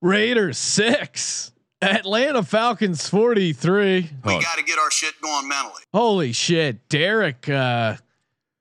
[0.02, 1.52] Raiders six.
[1.82, 4.10] Atlanta Falcons 43.
[4.24, 5.82] Oh, got to get our shit going mentally.
[5.94, 6.88] Holy shit.
[6.90, 7.98] Derek, uh,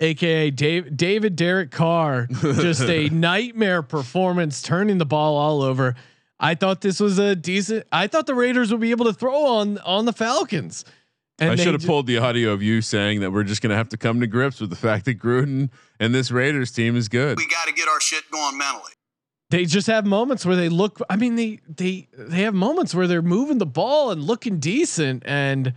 [0.01, 5.95] aka Dave, David Derek Carr, just a nightmare performance, turning the ball all over.
[6.41, 7.87] I thought this was a decent.
[7.93, 10.85] I thought the Raiders would be able to throw on on the Falcons.
[11.39, 13.71] And I should have ju- pulled the audio of you saying that we're just going
[13.71, 16.97] to have to come to grips with the fact that Gruden and this Raiders team
[16.97, 17.39] is good.
[17.39, 18.93] We got to get our shit going mentally.
[19.55, 21.01] They just have moments where they look.
[21.09, 25.23] I mean, they they they have moments where they're moving the ball and looking decent.
[25.25, 25.75] And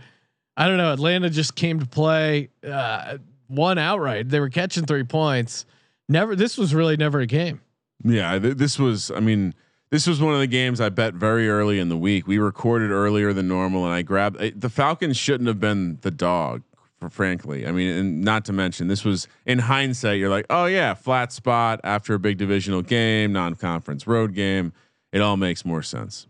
[0.56, 0.92] I don't know.
[0.92, 4.30] Atlanta just came to play, uh, one outright.
[4.30, 5.64] They were catching three points.
[6.08, 6.34] Never.
[6.34, 7.60] This was really never a game.
[8.02, 9.12] Yeah, th- this was.
[9.12, 9.54] I mean,
[9.90, 12.26] this was one of the games I bet very early in the week.
[12.26, 15.16] We recorded earlier than normal, and I grabbed uh, the Falcons.
[15.16, 16.64] Shouldn't have been the dog,
[17.10, 17.66] frankly.
[17.66, 20.18] I mean, and not to mention this was in hindsight.
[20.18, 24.72] You're like, oh yeah, flat spot after a big divisional game, non-conference road game.
[25.12, 26.26] It all makes more sense.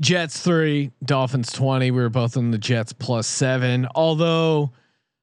[0.00, 1.90] Jets three, Dolphins twenty.
[1.90, 3.88] We were both on the Jets plus seven.
[3.94, 4.72] Although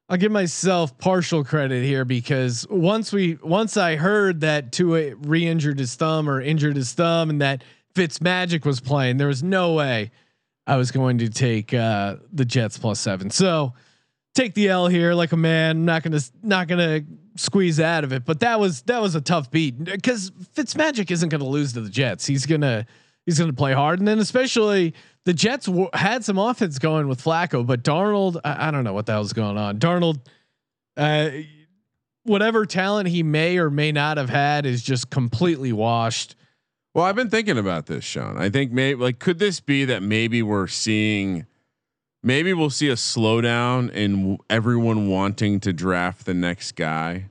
[0.10, 5.78] I'll give myself partial credit here because once we once I heard that Tua re-injured
[5.78, 9.74] his thumb or injured his thumb and that Fitz Magic was playing, there was no
[9.74, 10.12] way
[10.66, 13.30] I was going to take uh, the Jets plus seven.
[13.30, 13.74] So
[14.34, 15.78] take the L here like a man.
[15.78, 17.02] I'm not gonna not gonna
[17.36, 18.26] squeeze out of it.
[18.26, 21.90] But that was that was a tough beat because Fitzmagic isn't gonna lose to the
[21.90, 22.26] Jets.
[22.26, 22.86] He's gonna
[23.26, 24.94] he's gonna play hard, and then especially
[25.26, 28.94] the Jets w- had some offense going with Flacco, but Darnold, I, I don't know
[28.94, 29.80] what the hell's going on.
[29.80, 30.20] Darnold,
[30.98, 31.30] uh,
[32.24, 36.36] whatever talent he may or may not have had is just completely washed.
[36.94, 38.38] Well, I've been thinking about this, Sean.
[38.38, 41.46] I think maybe like could this be that maybe we're seeing
[42.24, 47.26] maybe we'll see a slowdown in everyone wanting to draft the next guy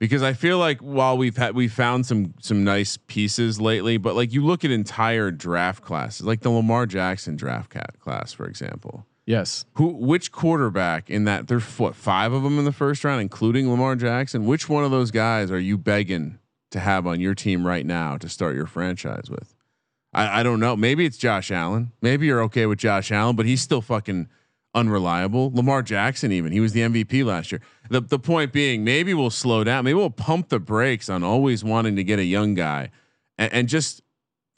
[0.00, 4.16] because I feel like while we've had we found some some nice pieces lately, but
[4.16, 8.46] like you look at entire draft classes, like the Lamar Jackson draft cat class, for
[8.46, 9.06] example.
[9.26, 9.64] Yes.
[9.74, 13.70] Who which quarterback in that there's what five of them in the first round, including
[13.70, 14.46] Lamar Jackson?
[14.46, 16.38] Which one of those guys are you begging
[16.70, 19.54] to have on your team right now to start your franchise with?
[20.12, 20.76] I, I don't know.
[20.76, 21.92] Maybe it's Josh Allen.
[22.02, 24.28] Maybe you're okay with Josh Allen, but he's still fucking
[24.74, 25.50] unreliable.
[25.52, 27.60] Lamar Jackson, even he was the MVP last year.
[27.90, 29.84] The the point being, maybe we'll slow down.
[29.84, 32.90] Maybe we'll pump the brakes on always wanting to get a young guy,
[33.38, 34.02] and, and just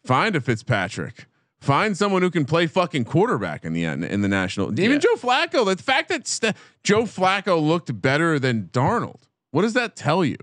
[0.04, 1.26] find a Fitzpatrick.
[1.60, 4.72] Find someone who can play fucking quarterback in the in the national.
[4.72, 4.98] Even Yeah.
[4.98, 5.64] Joe Flacco.
[5.76, 9.20] The fact that st- Joe Flacco looked better than Darnold.
[9.52, 10.38] What does that tell you?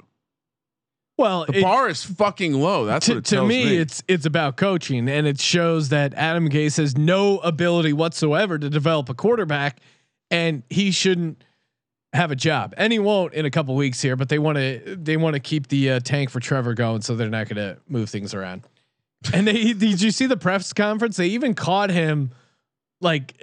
[1.19, 2.85] Well, The it- bar is fucking low.
[2.85, 3.77] That's to, to me, me.
[3.77, 8.69] it's it's about coaching, and it shows that Adam Gase has no ability whatsoever to
[8.69, 9.79] develop a quarterback,
[10.31, 11.43] and he shouldn't
[12.13, 14.15] have a job, and he won't in a couple weeks here.
[14.15, 17.15] But they want to they want to keep the uh, tank for Trevor going, so
[17.17, 18.63] they're not going to move things around.
[19.33, 21.17] And they did you see the press conference?
[21.17, 22.31] They even caught him
[23.01, 23.35] like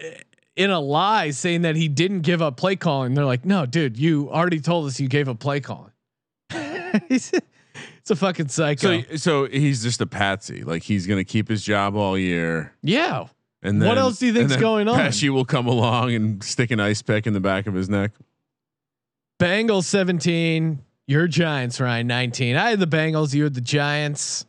[0.57, 3.13] in a lie, saying that he didn't give up play calling.
[3.13, 5.93] They're like, no, dude, you already told us you gave up play calling.
[8.07, 9.03] It's a fucking psycho.
[9.03, 10.63] so so he's just a patsy.
[10.63, 12.73] Like he's gonna keep his job all year.
[12.81, 13.27] yeah.
[13.63, 14.97] And then What else do you think's going on?
[14.97, 18.13] Pesci will come along and stick an ice pick in the back of his neck.
[19.41, 22.55] Bengals 17, your Giants, Ryan 19.
[22.55, 24.45] I had the Bengals, you had the Giants.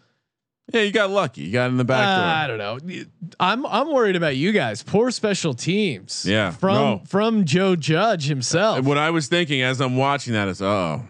[0.71, 1.41] Yeah, you got lucky.
[1.43, 2.25] You got in the back Uh, door.
[2.27, 3.05] I don't know.
[3.39, 4.83] I'm I'm worried about you guys.
[4.83, 6.25] Poor special teams.
[6.27, 7.01] Yeah, From no.
[7.07, 8.85] from Joe Judge himself.
[8.85, 11.03] What I was thinking as I'm watching that is, oh,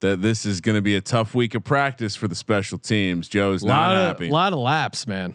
[0.00, 3.28] that this is going to be a tough week of practice for the special teams.
[3.28, 4.28] Joe's not of happy.
[4.28, 5.34] A lot of laps, man.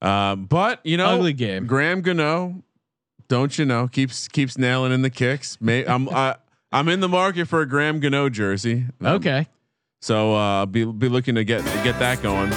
[0.00, 1.66] Um, but you know, Ugly game.
[1.66, 2.62] Graham Gano,
[3.28, 5.60] don't you know, keeps keeps nailing in the kicks.
[5.60, 6.36] May, I'm I,
[6.72, 8.84] I'm in the market for a Graham Gano jersey.
[9.00, 9.48] Um, Okay.
[10.00, 12.52] so uh, be be looking to get get that going.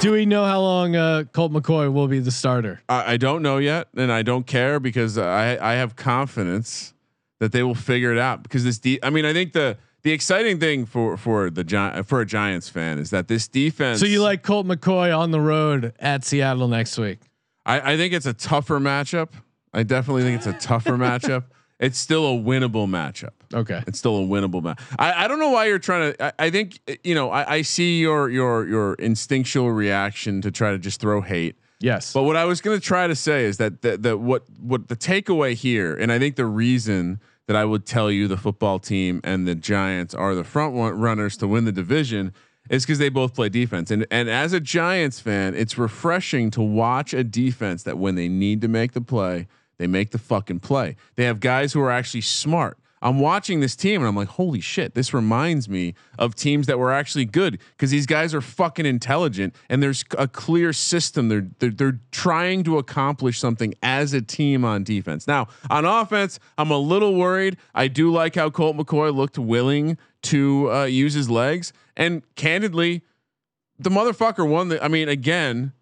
[0.00, 2.80] Do we know how long uh, Colt McCoy will be the starter?
[2.88, 6.94] I, I don't know yet, and I don't care because I I have confidence
[7.38, 8.42] that they will figure it out.
[8.42, 12.02] Because this, de- I mean, I think the the exciting thing for for the Gi-
[12.04, 14.00] for a Giants fan is that this defense.
[14.00, 17.18] So you like Colt McCoy on the road at Seattle next week?
[17.66, 19.30] I, I think it's a tougher matchup.
[19.72, 21.44] I definitely think it's a tougher matchup.
[21.78, 23.30] It's still a winnable matchup.
[23.54, 23.82] Okay.
[23.86, 24.78] It's still a winnable match.
[24.98, 26.24] I, I don't know why you're trying to.
[26.24, 27.30] I, I think you know.
[27.30, 31.56] I, I see your your your instinctual reaction to try to just throw hate.
[31.80, 32.12] Yes.
[32.12, 34.88] But what I was going to try to say is that that that what what
[34.88, 37.18] the takeaway here, and I think the reason
[37.50, 41.36] that I would tell you the football team and the Giants are the front runners
[41.38, 42.32] to win the division
[42.68, 43.90] is because they both play defense.
[43.90, 48.28] And and as a Giants fan, it's refreshing to watch a defense that when they
[48.28, 50.94] need to make the play, they make the fucking play.
[51.16, 52.78] They have guys who are actually smart.
[53.02, 56.78] I'm watching this team and I'm like, holy shit, this reminds me of teams that
[56.78, 61.28] were actually good because these guys are fucking intelligent and there's a clear system.
[61.28, 65.26] They're, they're they're trying to accomplish something as a team on defense.
[65.26, 67.56] Now on offense, I'm a little worried.
[67.74, 73.02] I do like how Colt McCoy looked willing to uh, use his legs and candidly,
[73.78, 74.82] the motherfucker won the.
[74.82, 75.72] I mean, again,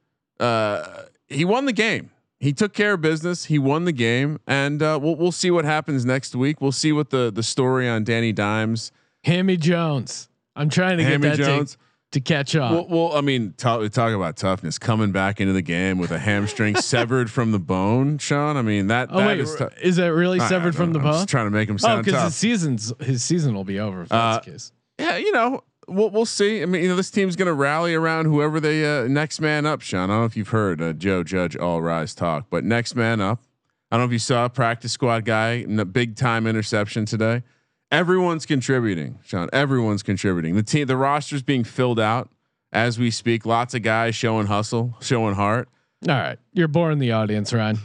[0.40, 2.10] uh, he won the game.
[2.40, 3.46] He took care of business.
[3.46, 6.60] He won the game, and uh, we'll we'll see what happens next week.
[6.60, 8.92] We'll see what the the story on Danny Dimes,
[9.24, 10.28] Hammy Jones.
[10.54, 11.72] I'm trying to get Hammy that Jones.
[11.72, 11.78] to,
[12.12, 12.72] to catch on.
[12.74, 16.18] Well, well, I mean, talk, talk about toughness coming back into the game with a
[16.18, 18.56] hamstring severed from the bone, Sean.
[18.56, 19.08] I mean that.
[19.12, 21.00] oh that wait, is is that really severed from the.
[21.00, 21.12] I'm bone?
[21.14, 24.02] just trying to make him Oh, sound because his season's his season will be over
[24.02, 24.72] if that's Uh, the case.
[24.98, 26.62] Yeah, you know, we'll we'll see.
[26.62, 29.80] I mean, you know, this team's gonna rally around whoever they uh, next man up.
[29.80, 32.94] Sean, I don't know if you've heard uh, Joe Judge all rise talk, but next
[32.94, 33.42] man up.
[33.90, 37.42] I don't know if you saw practice squad guy in a big time interception today.
[37.90, 39.48] Everyone's contributing, Sean.
[39.52, 40.56] Everyone's contributing.
[40.56, 42.28] The team, the roster's being filled out
[42.70, 43.46] as we speak.
[43.46, 45.68] Lots of guys showing hustle, showing heart.
[46.06, 47.78] All right, you're boring the audience, Ryan.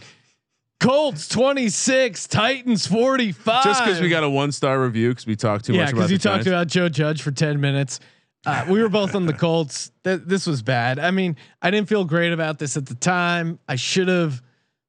[0.84, 3.64] Colts 26, Titans 45.
[3.64, 5.98] Just because we got a one star review because we talked too yeah, much about
[5.98, 8.02] because you talked about Joe Judge for 10 minutes.
[8.46, 9.92] Uh, we were both on the Colts.
[10.04, 11.00] Th- this was bad.
[11.00, 13.60] I mean, I didn't feel great about this at the time.
[13.70, 14.42] I should have.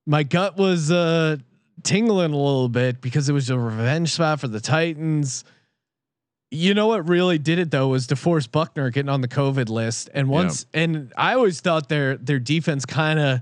[0.04, 1.37] My gut was uh,
[1.85, 5.44] tingling a little bit because it was a revenge spot for the Titans.
[6.50, 10.11] You know what really did it though was DeForest Buckner getting on the COVID list,
[10.12, 13.40] and once and I always thought their their defense kind of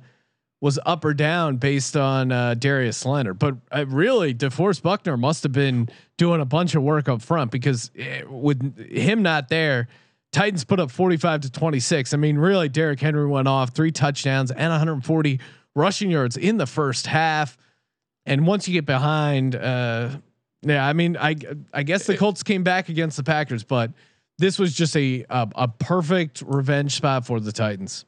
[0.62, 5.42] was up or down based on uh, Darius Leonard, but uh, really DeForest Buckner must
[5.42, 9.88] have been doing a bunch of work up front because eh, with him not there,
[10.31, 12.14] Titans put up 45 to 26.
[12.14, 15.40] I mean, really, Derrick Henry went off three touchdowns and 140
[15.75, 17.59] rushing yards in the first half.
[18.25, 20.11] And once you get behind, uh,
[20.62, 21.35] yeah, I mean, I
[21.75, 23.90] I guess the Colts came back against the Packers, but
[24.38, 28.05] this was just a a, a perfect revenge spot for the Titans.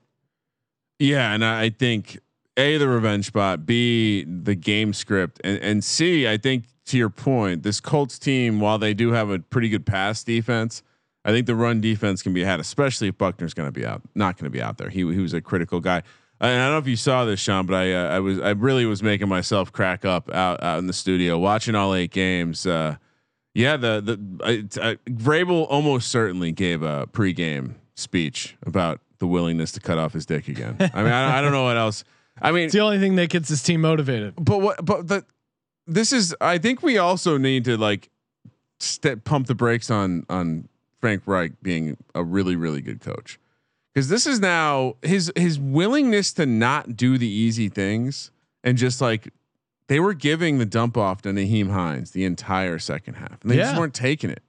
[1.01, 2.21] Yeah, and I think
[2.57, 7.11] a the revenge spot, b the game script, and and c I think to your
[7.11, 10.83] point, this Colts team, while they do have a pretty good pass defense,
[11.25, 14.03] I think the run defense can be had, especially if Buckner's going to be out,
[14.15, 14.91] not going to be out there.
[14.91, 16.03] He he was a critical guy.
[16.41, 18.51] And I don't know if you saw this, Sean, but I uh, I was I
[18.51, 22.67] really was making myself crack up out out in the studio watching all eight games.
[22.67, 22.97] Uh,
[23.55, 29.73] yeah, the the I, I, Vrabel almost certainly gave a pregame speech about the willingness
[29.73, 30.77] to cut off his dick again.
[30.81, 32.05] I mean, I, I don't know what else.
[32.41, 34.35] I mean, It's the only thing that gets this team motivated.
[34.37, 34.85] but what?
[34.85, 35.25] But the
[35.87, 36.35] this is.
[36.41, 38.11] I think we also need to like
[38.81, 40.69] step pump the brakes on on
[41.01, 43.39] Frank Reich being a really really good coach
[43.95, 48.31] because this is now his his willingness to not do the easy things
[48.65, 49.29] and just like
[49.87, 53.57] they were giving the dump off to Nyheim Hines the entire second half and they
[53.57, 54.43] just weren't taking it.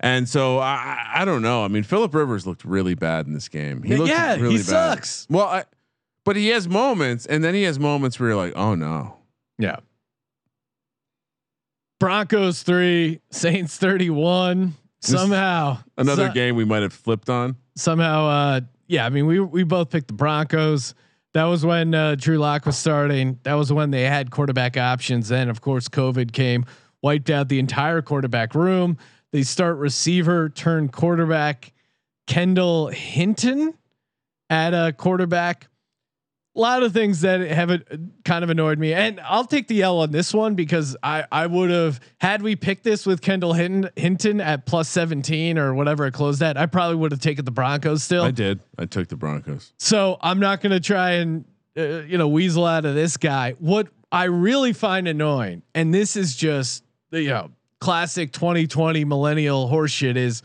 [0.00, 1.64] And so I I- don't know.
[1.64, 3.82] I mean, Philip Rivers looked really bad in this game.
[3.82, 4.64] He Yeah, looked yeah, he really bad.
[4.64, 5.26] sucks.
[5.28, 5.64] Well, I,
[6.24, 9.16] but he has moments, and then he has moments where you're like, oh no.
[9.58, 9.76] Yeah.
[12.00, 14.74] Broncos three, Saints thirty one.
[15.00, 17.56] Somehow, Another so- game we might have flipped on.
[17.74, 20.94] somehow uh yeah i mean we we both picked the broncos
[21.34, 25.28] that was when uh, drew lock was starting that was when they had quarterback options
[25.28, 26.64] then of course covid came
[27.02, 28.96] wiped out the entire quarterback room
[29.32, 31.72] they start receiver turn quarterback
[32.26, 33.72] kendall hinton
[34.50, 35.66] at a quarterback
[36.54, 37.78] a lot of things that have uh,
[38.24, 41.46] kind of annoyed me, and I'll take the L on this one because I I
[41.46, 46.06] would have had we picked this with Kendall Hinton, Hinton at plus seventeen or whatever
[46.06, 46.56] it closed at.
[46.56, 48.24] I probably would have taken the Broncos still.
[48.24, 48.60] I did.
[48.78, 49.72] I took the Broncos.
[49.78, 51.44] So I'm not going to try and
[51.76, 53.52] uh, you know weasel out of this guy.
[53.58, 59.70] What I really find annoying, and this is just the you know classic 2020 millennial
[59.70, 60.42] horseshit, is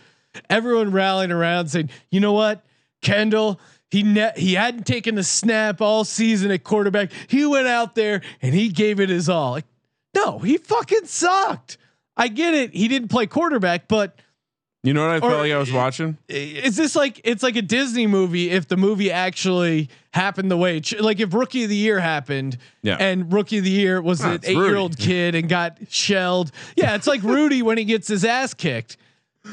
[0.50, 2.66] everyone rallying around saying, you know what,
[3.02, 3.60] Kendall.
[3.90, 7.12] He ne- he hadn't taken a snap all season at quarterback.
[7.28, 9.52] He went out there and he gave it his all.
[9.52, 9.66] Like,
[10.16, 11.78] no, he fucking sucked.
[12.18, 12.74] I get it.
[12.74, 14.20] He didn't play quarterback, but
[14.84, 16.18] You know what I felt like I was watching?
[16.28, 20.82] is this like it's like a Disney movie if the movie actually happened the way
[21.00, 22.98] like if rookie of the year happened Yeah.
[23.00, 26.52] and rookie of the year was Ah, an it's 8-year-old kid and got shelled.
[26.76, 28.98] Yeah, it's like Rudy when he gets his ass kicked.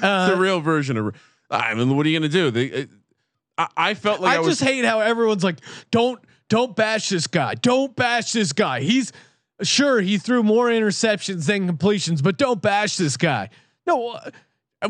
[0.03, 1.14] Uh, the real version of.
[1.51, 2.51] I mean, what are you gonna do?
[2.51, 2.87] They, uh,
[3.59, 4.59] I, I felt like I, I, was.
[4.59, 7.55] just hate how everyone's like don't don't bash this guy.
[7.55, 8.81] Don't bash this guy.
[8.81, 9.12] He's
[9.62, 13.51] sure he threw more interceptions than completions, but don't bash this guy.
[13.87, 14.31] No, uh,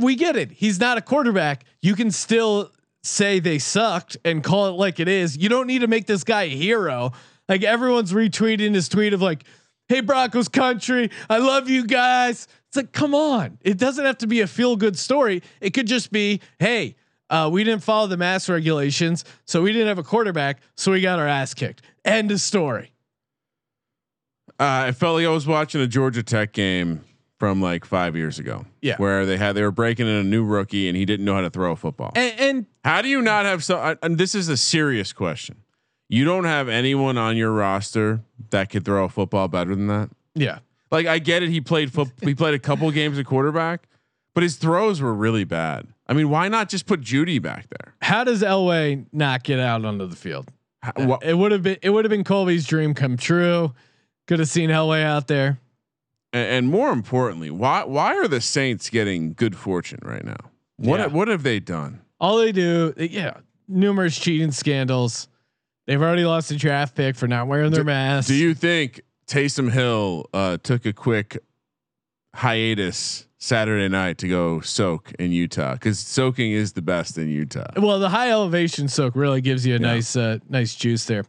[0.00, 0.50] we get it.
[0.52, 1.64] He's not a quarterback.
[1.82, 2.70] You can still
[3.02, 5.36] say they sucked and call it like it is.
[5.36, 7.12] You don't need to make this guy a hero.
[7.48, 9.44] Like everyone's retweeting his tweet of like,
[9.88, 13.58] "Hey Broncos country, I love you guys." It's like, come on.
[13.60, 15.42] It doesn't have to be a feel good story.
[15.60, 16.96] It could just be, "Hey,
[17.30, 21.00] uh, we didn't follow the mass regulations, so we didn't have a quarterback, so we
[21.00, 22.92] got our ass kicked." End of story.
[24.60, 27.04] Uh, I felt like I was watching a Georgia Tech game
[27.40, 28.64] from like five years ago.
[28.80, 28.96] Yeah.
[28.98, 31.40] where they had they were breaking in a new rookie and he didn't know how
[31.40, 32.12] to throw a football.
[32.14, 33.78] And, and how do you not have so?
[33.78, 35.56] I- And this is a serious question.
[36.08, 38.20] You don't have anyone on your roster
[38.50, 40.10] that could throw a football better than that.
[40.34, 40.58] yeah,
[40.92, 41.48] Like I get it.
[41.48, 42.08] He played foot.
[42.20, 43.88] he played a couple games at quarterback,
[44.34, 45.88] but his throws were really bad.
[46.06, 47.94] I mean, why not just put Jeudy back there?
[48.02, 50.50] how does Elway not get out onto the field?
[50.82, 53.72] How- wha- It would have been it would have been Colby's dream come true.
[54.26, 55.58] Could have seen Elway out there.
[56.32, 60.36] and, and more importantly, why why are the Saints getting good fortune right now?
[60.76, 61.06] What Yeah.
[61.06, 62.00] what have they done?
[62.20, 63.38] All they do, yeah,
[63.68, 65.28] numerous cheating scandals.
[65.86, 68.28] They've already lost a draft pick for not wearing their mask.
[68.28, 71.38] Do you think Taysom Hill uh, took a quick
[72.34, 75.74] hiatus Saturday night to go soak in Utah?
[75.74, 77.66] Because soaking is the best in Utah.
[77.76, 79.86] Well, the high elevation soak really gives you a Yeah.
[79.86, 81.24] nice, uh, nice juice there.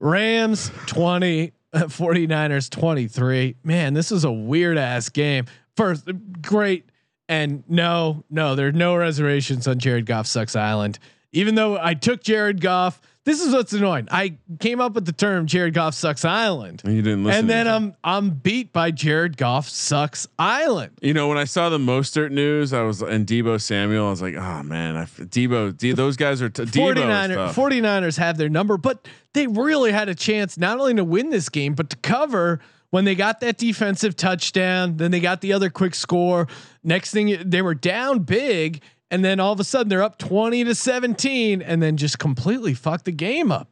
[0.00, 3.54] Rams 20, uh, 49ers 23.
[3.62, 5.44] Man, this is a weird ass game.
[5.76, 6.08] First,
[6.42, 6.84] great.
[7.28, 10.98] And no, no, there are no reservations on Jared Goff sucks island.
[11.32, 14.06] Even though I took Jared Goff, this is what's annoying.
[14.12, 16.82] I came up with the term Jared Goff sucks island.
[16.84, 17.40] And you didn't listen.
[17.40, 17.66] And then.
[17.66, 20.92] I'm I'm beat by Jared Goff sucks island.
[21.02, 24.06] You know, when I saw the Mostert news, I was and Deebo Samuel.
[24.06, 26.96] I was like, oh man, I, Deebo, D, those guys are t- Deebo.
[26.96, 27.56] is 49ers, tough.
[27.56, 31.48] 49ers have their number, but they really had a chance not only to win this
[31.48, 32.60] game, but to cover
[32.90, 34.98] when they got that defensive touchdown.
[34.98, 36.46] Then they got the other quick score.
[36.84, 38.82] Next thing, they were down big.
[39.10, 42.74] And then all of a sudden they're up 20 to 17 and then just completely
[42.74, 43.70] fucked the game up.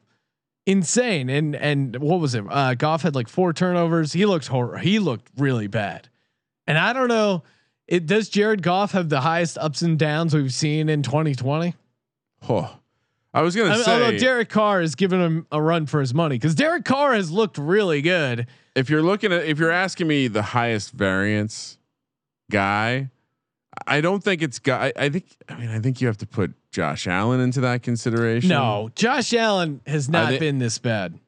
[0.67, 1.29] Insane.
[1.29, 2.45] And, and what was it?
[2.49, 4.13] Uh, Goff had like four turnovers.
[4.13, 4.79] He looked horror.
[4.79, 6.09] He looked really bad.
[6.67, 7.43] And I don't know.
[7.87, 11.75] It does Jared Goff have the highest ups and downs we've seen in 2020?
[12.49, 12.79] Oh,
[13.35, 16.01] I was gonna I mean, say although Derek Carr is giving him a run for
[16.01, 18.47] his money because Derek Carr has looked really good.
[18.75, 21.77] if you're looking at if you're asking me the highest variance
[22.51, 23.11] guy,
[23.87, 24.93] I don't think it's guy.
[24.97, 28.49] I think I mean I think you have to put Josh Allen into that consideration.
[28.51, 31.19] No, Josh Allen has not thi- been this bad.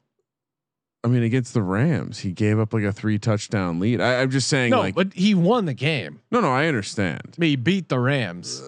[1.03, 4.01] I mean against the Rams, he gave up like a three touchdown lead.
[4.01, 6.19] I, I'm just saying, No, like, but he won the game.
[6.31, 7.35] no, no, I understand.
[7.39, 8.61] He beat the Rams.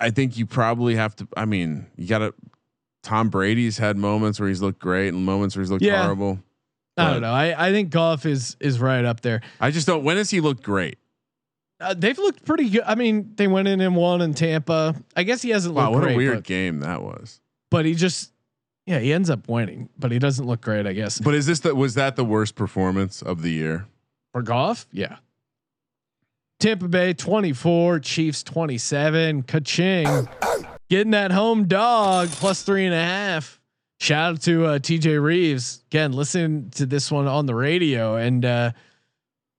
[0.00, 1.28] I think you probably have to.
[1.36, 2.34] I mean, you got to.
[3.04, 6.02] Tom Brady's had moments where he's looked great and moments where he's looked Yeah.
[6.02, 6.40] horrible.
[6.96, 7.32] I don't know.
[7.32, 9.40] I, I think Goff is is right up there.
[9.60, 10.04] I just don't.
[10.04, 10.98] When has he looked great?
[11.82, 12.82] Uh, they've looked pretty good.
[12.86, 14.94] I mean, they went in and won in Tampa.
[15.16, 17.40] I guess he hasn't Wow, looked what great, a weird but, game that was.
[17.70, 18.30] but he just
[18.86, 20.86] yeah, he ends up winning, but he doesn't look great.
[20.86, 23.86] I guess But is this the was that the worst performance of the year?
[24.32, 25.16] for Goff, yeah.
[26.58, 29.42] Tampa Bay 24, Chiefs 27.
[29.42, 30.28] Kaching
[30.88, 33.58] getting that home dog plus three and a half.
[34.00, 35.82] Shout out to uh, TJ Rives.
[35.90, 38.72] Again, listen to this one on the radio and uh,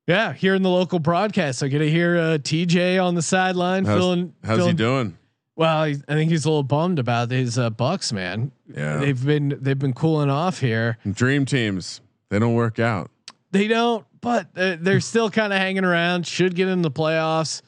[0.07, 1.63] yeah, here in the local broadcast.
[1.63, 4.33] I get to hear uh, TJ on the sideline How's, feeling.
[4.43, 5.17] how's feeling he doing?
[5.55, 8.51] Well, he, I think he's a little bummed about his uh, Bucks, man.
[8.75, 10.97] Yeah, They've been they've been cooling off here.
[11.11, 13.11] dream teams they don't work out.
[13.51, 16.25] They don't, but uh, they're still kind of hanging around.
[16.25, 17.61] Should get in the playoffs,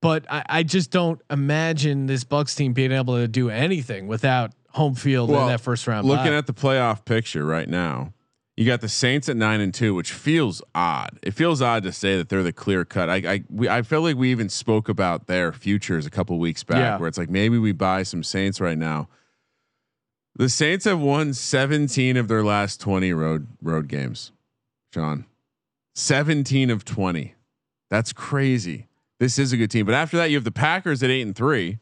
[0.00, 4.52] but I, I just don't imagine this Bucks team being able to do anything without
[4.70, 6.06] home field Well, in that first round.
[6.06, 6.36] Looking bye.
[6.36, 8.12] at the playoff picture right now,
[8.56, 11.18] you got the Saints at nine and two, which feels odd.
[11.22, 13.08] It feels odd to say that they're the clear cut.
[13.08, 16.62] I I we, I feel like we even spoke about their futures a couple weeks
[16.62, 16.98] back, Yeah.
[16.98, 19.08] where it's like maybe we buy some Saints right now.
[20.36, 24.32] The Saints have won 17 of their last 20 road road games.
[24.92, 25.24] John,
[25.94, 27.34] 17 of 20.
[27.90, 28.88] That's crazy.
[29.20, 29.86] This is a good team.
[29.86, 31.78] But after that, you have the Packers at eight and three.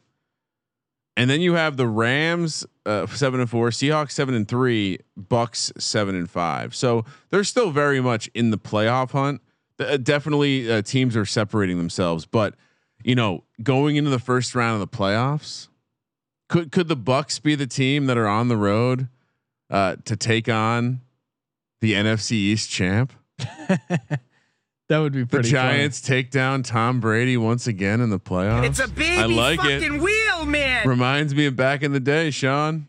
[1.17, 5.73] And then you have the Rams uh, seven and four, Seahawks seven and three, Bucks
[5.77, 6.75] seven and five.
[6.75, 9.41] So they're still very much in the playoff hunt.
[9.79, 12.27] Uh, definitely, uh, teams are separating themselves.
[12.27, 12.55] But
[13.03, 15.69] you know, going into the first round of the playoffs,
[16.49, 19.09] could could the Bucks be the team that are on the road
[19.69, 21.01] uh, to take on
[21.81, 23.13] the NFC East champ?
[23.39, 25.51] that would be The pretty.
[25.51, 25.69] funny.
[25.79, 28.67] Giants take down Tom Brady once again in the playoffs.
[28.67, 29.83] It's a baby I like it.
[29.83, 30.01] fucking
[30.43, 30.89] wheel, man.
[30.89, 32.89] Reminds me of back in the day, Sean.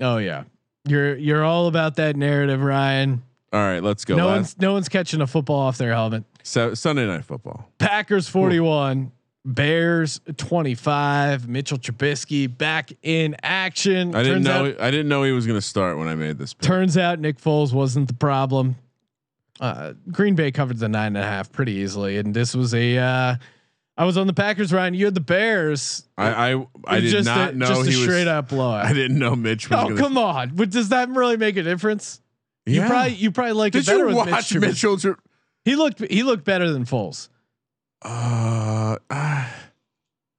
[0.00, 0.44] Oh yeah,
[0.86, 3.22] you're you're all about that narrative, Ryan.
[3.52, 4.16] All right, let's go.
[4.16, 6.24] no Last- one's no one's catching a football off their helmet.
[6.42, 7.68] So Sunday night football.
[7.78, 9.12] Packers 41,
[9.44, 11.48] Bears 25.
[11.48, 14.14] Mitchell Trubisky back in action.
[14.14, 14.66] I didn't Turns know.
[14.70, 16.54] out- I didn't know he was going to start when I made this.
[16.54, 16.62] Pick.
[16.62, 18.76] Turns out Nick Foles wasn't the problem.
[19.60, 22.96] Uh, Green Bay covered the nine and a half pretty easily, and this was a.
[22.96, 23.34] Uh,
[24.00, 24.94] I was on the Packers, Ryan.
[24.94, 26.04] You had the Bears.
[26.16, 28.02] I I, I did just not a, know just he a was.
[28.02, 28.86] straight up blowout.
[28.86, 29.78] I didn't know Mitch was.
[29.78, 30.52] Oh gonna, come on!
[30.54, 32.22] But does that really make a difference?
[32.64, 34.94] You probably you probably like Did it better you with watch Mitch Trubisky.
[34.94, 35.16] Mitchell?
[35.66, 37.28] He looked he looked better than Foles.
[38.00, 39.54] Uh, ah,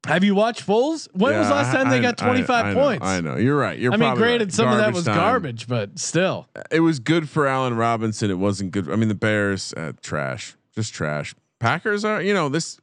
[0.07, 1.07] Have you watched Foles?
[1.14, 3.05] When was yeah, last time I- they got 25 I know, points?
[3.05, 3.36] I know.
[3.36, 3.78] You're right.
[3.78, 3.93] You're.
[3.93, 4.53] I mean, granted, right.
[4.53, 5.16] some of that was time.
[5.16, 6.47] garbage, but still.
[6.72, 8.32] It was good for Allen Robinson.
[8.32, 8.89] It wasn't good.
[8.89, 11.36] I mean, the Bears uh, trash, just trash.
[11.59, 12.24] Packers are.
[12.24, 12.80] You know this.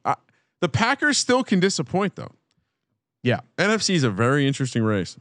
[0.60, 2.32] The Packers still can disappoint though.
[3.22, 3.40] Yeah.
[3.58, 5.16] NFC is a very interesting race.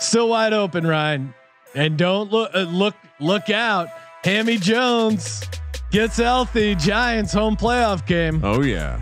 [0.00, 1.34] Still wide open, Ryan.
[1.74, 3.88] And don't look uh, look look out.
[4.24, 5.42] Hammy Jones
[5.90, 6.74] gets healthy.
[6.74, 8.40] Giants home playoff game.
[8.42, 9.00] Oh yeah.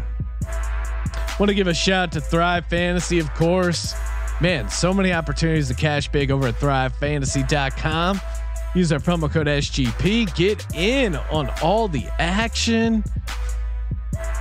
[1.39, 3.95] Want to give a shout to Thrive Fantasy, of course.
[4.41, 8.21] Man, so many opportunities to cash big over at thrivefantasy.com.
[8.75, 10.35] Use our promo code SGP.
[10.35, 13.05] Get in on all the action.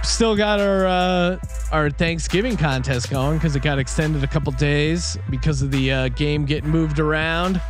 [0.04, 1.40] Still got our uh,
[1.72, 6.08] our Thanksgiving contest going because it got extended a couple days because of the uh,
[6.10, 7.62] game getting moved around.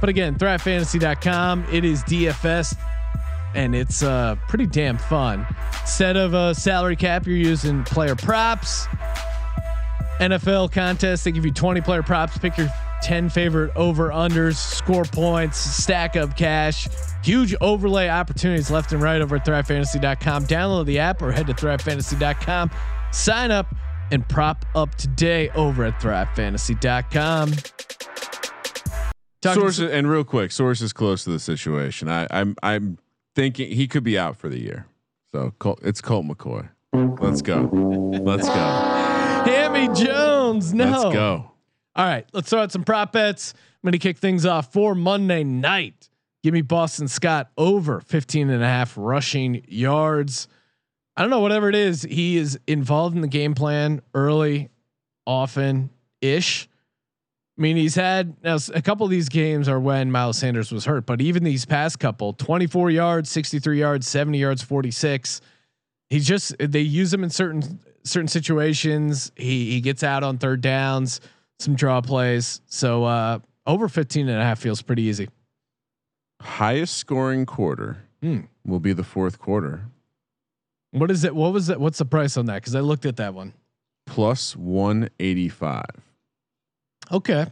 [0.00, 1.66] But again, thrivefantasy.com.
[1.72, 2.76] It is DFS
[3.54, 5.46] and it's uh, pretty damn fun.
[5.80, 8.86] Instead of a salary cap, you're using player props.
[10.20, 12.38] NFL contest, they give you 20 player props.
[12.38, 12.68] Pick your
[13.02, 16.88] 10 favorite over unders, score points, stack up cash.
[17.22, 20.46] Huge overlay opportunities left and right over at thrivefantasy.com.
[20.46, 22.70] Download the app or head to thrivefantasy.com.
[23.12, 23.74] Sign up
[24.10, 27.52] and prop up today over at thrivefantasy.com.
[29.40, 32.08] Talking sources and real quick, sources close to the situation.
[32.08, 32.98] I, I'm I'm
[33.36, 34.86] thinking he could be out for the year.
[35.32, 36.68] So it's Colt McCoy.
[36.92, 37.68] Let's go.
[38.22, 38.54] Let's go.
[38.54, 40.74] Hammy Jones.
[40.74, 40.90] No.
[40.90, 41.52] Let's go.
[41.98, 42.24] All right.
[42.32, 43.54] Let's throw out some prop bets.
[43.56, 46.08] I'm going to kick things off for Monday night.
[46.44, 50.46] Give me Boston Scott over 15 and a half rushing yards.
[51.16, 54.68] I don't know, whatever it is, he is involved in the game plan early,
[55.26, 55.90] often
[56.20, 56.68] ish.
[57.58, 60.84] I mean, he's had now a couple of these games are when Miles Sanders was
[60.84, 65.40] hurt, but even these past couple 24 yards, 63 yards, 70 yards, 46.
[66.08, 69.32] He's just they use him in certain certain situations.
[69.34, 71.20] He he gets out on third downs,
[71.58, 72.60] some draw plays.
[72.66, 75.28] So uh over 15 and a half feels pretty easy.
[76.40, 78.40] Highest scoring quarter hmm.
[78.64, 79.82] will be the fourth quarter.
[80.90, 81.34] What is it?
[81.34, 81.80] What was it?
[81.80, 82.56] What's the price on that?
[82.56, 83.52] Because I looked at that one.
[84.06, 85.84] Plus 185.
[87.12, 87.46] Okay.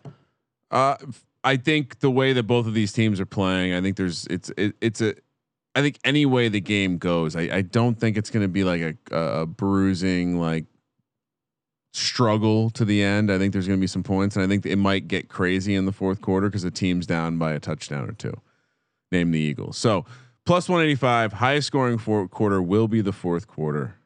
[0.71, 0.97] Uh,
[1.45, 4.51] I think the way that both of these teams are playing, I think there's it's
[4.57, 5.15] it, it's a.
[5.75, 8.65] I think any way the game goes, I, I don't think it's going to be
[8.65, 10.65] like a, a bruising like
[11.97, 13.31] struggle to the end.
[13.31, 15.75] I think there's going to be some points, and I think it might get crazy
[15.75, 18.35] in the fourth quarter because the team's down by a touchdown or two.
[19.11, 19.79] Name the Eagles.
[19.79, 20.05] So
[20.45, 23.97] plus 185, highest scoring fourth quarter will be the fourth quarter.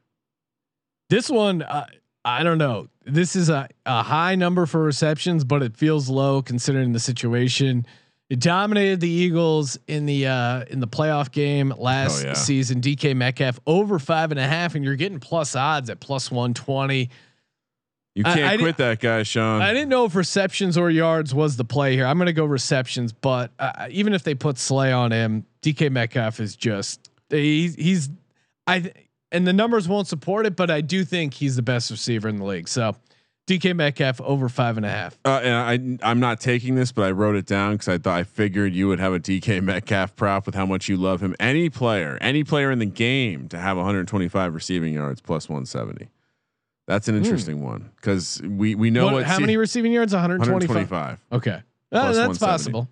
[1.09, 1.87] This one, uh,
[2.25, 2.89] I don't know.
[3.05, 7.87] This is a, a high number for receptions, but it feels low considering the situation.
[8.29, 12.35] It dominated the Eagles in the uh, in the playoff game last oh, yeah.
[12.35, 12.81] season.
[12.81, 16.55] DK Metcalf over five and a half, and you're getting plus odds at plus one
[16.55, 17.11] twenty.
[18.15, 19.63] You can't I, I quit that guy, Sean.
[19.63, 22.07] I didn't know if receptions or yards was the play here.
[22.07, 25.93] I'm going to go receptions, but uh, even if they put Slay on him, DK
[25.93, 28.11] Metcalf is just he, he's
[28.67, 28.93] I
[29.31, 32.37] and the numbers won't support it, but I do think he's the best receiver in
[32.37, 32.69] the league.
[32.69, 32.97] So
[33.47, 35.19] DK Metcalf over five and a half.
[35.25, 38.19] Uh, and I, I'm not taking this, but I wrote it down because I thought
[38.19, 41.35] I figured you would have a DK Metcalf prop with how much you love him.
[41.39, 46.09] Any player, any player in the game to have 125 receiving yards plus 170.
[46.91, 47.23] That's an hmm.
[47.23, 47.67] interesting mm.
[47.67, 50.91] one because we we know what, what how many receiving yards 125.
[50.91, 51.25] 125.
[51.31, 51.63] Okay,
[51.93, 52.89] uh, that's possible.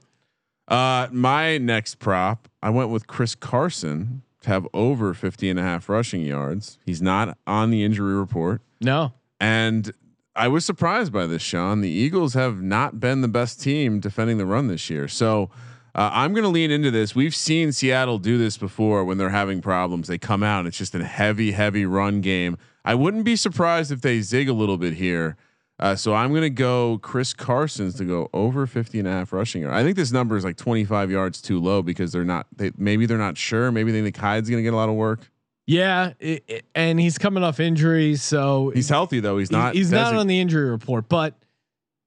[0.68, 5.62] Uh, my next prop, I went with Chris Carson to have over 50 and a
[5.62, 6.78] half rushing yards.
[6.86, 8.60] He's not on the injury report.
[8.80, 9.14] No.
[9.40, 9.92] And
[10.36, 11.80] I was surprised by this, Sean.
[11.80, 15.08] The Eagles have not been the best team defending the run this year.
[15.08, 15.50] So
[15.98, 17.16] uh, I'm going to lean into this.
[17.16, 20.06] We've seen Seattle do this before when they're having problems.
[20.06, 22.56] They come out, it's just a heavy, heavy run game.
[22.84, 25.36] I wouldn't be surprised if they zig a little bit here.
[25.80, 29.32] Uh, so I'm going to go Chris Carson's to go over 50 and a half
[29.32, 29.74] rushing yard.
[29.74, 33.04] I think this number is like 25 yards too low because they're not, they, maybe
[33.04, 33.72] they're not sure.
[33.72, 35.28] Maybe they think Hyde's going to get a lot of work.
[35.66, 36.12] Yeah.
[36.20, 38.22] It, it, and he's coming off injuries.
[38.22, 39.38] So he's healthy though.
[39.38, 41.34] He's not, he's not on the injury report, but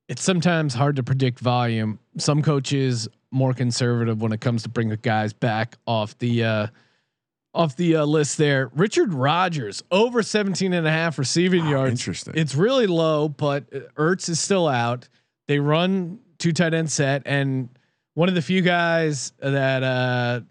[0.07, 1.99] it's sometimes hard to predict volume.
[2.17, 6.67] Some coaches more conservative when it comes to bring the guys back off the, uh,
[7.53, 8.69] off the uh, list there.
[8.75, 11.91] Richard Rodgers over 17 and a half receiving wow, yards.
[11.91, 12.34] Interesting.
[12.36, 15.07] It's really low, but Ertz is still out.
[15.47, 17.69] They run two tight end set and
[18.13, 20.41] one of the few guys that uh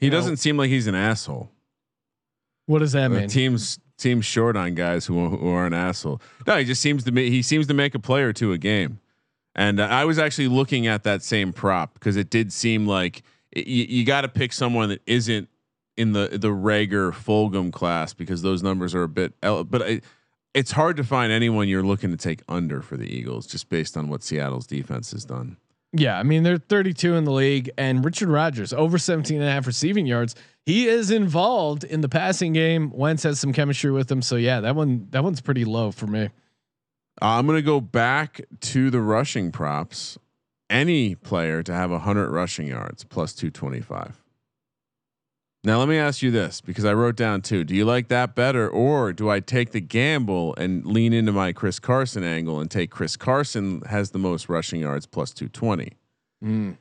[0.00, 1.50] he doesn't know, seem like he's an asshole.
[2.66, 3.28] What does that the mean?
[3.28, 6.20] Teams teams short on guys who who are an asshole.
[6.46, 8.58] No, he just seems to me he seems to make a play or two a
[8.58, 9.00] game.
[9.54, 13.66] And I was actually looking at that same prop because it did seem like it,
[13.66, 15.48] you, you got to pick someone that isn't
[15.96, 19.34] in the the Reagor Fulgham class because those numbers are a bit.
[19.40, 20.00] But I,
[20.54, 23.96] it's hard to find anyone you're looking to take under for the Eagles just based
[23.96, 25.56] on what Seattle's defense has done.
[25.92, 29.50] Yeah, I mean they're 32 in the league, and Richard Rodgers over 17 and a
[29.50, 30.36] half receiving yards.
[30.64, 32.90] He is involved in the passing game.
[32.90, 36.06] Wentz has some chemistry with him, so yeah, that one that one's pretty low for
[36.06, 36.30] me.
[37.20, 40.18] I'm gonna go back to the rushing props.
[40.68, 44.22] Any player to have 100 rushing yards plus 225.
[45.62, 47.64] Now let me ask you this because I wrote down two.
[47.64, 51.52] Do you like that better, or do I take the gamble and lean into my
[51.52, 55.98] Chris Carson angle and take Chris Carson has the most rushing yards plus two twenty?
[56.42, 56.78] Mm.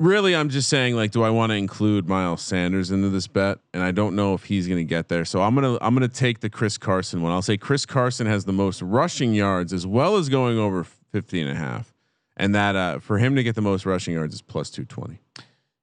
[0.00, 3.58] Really, I'm just saying like, do I want to include Miles Sanders into this bet?
[3.72, 6.08] And I don't know if he's going to get there, so I'm gonna I'm gonna
[6.08, 7.30] take the Chris Carson one.
[7.30, 10.82] I'll say Chris Carson has the most rushing yards as well as going over
[11.12, 11.94] 50 and a half,
[12.36, 15.20] and that uh, for him to get the most rushing yards is plus two twenty.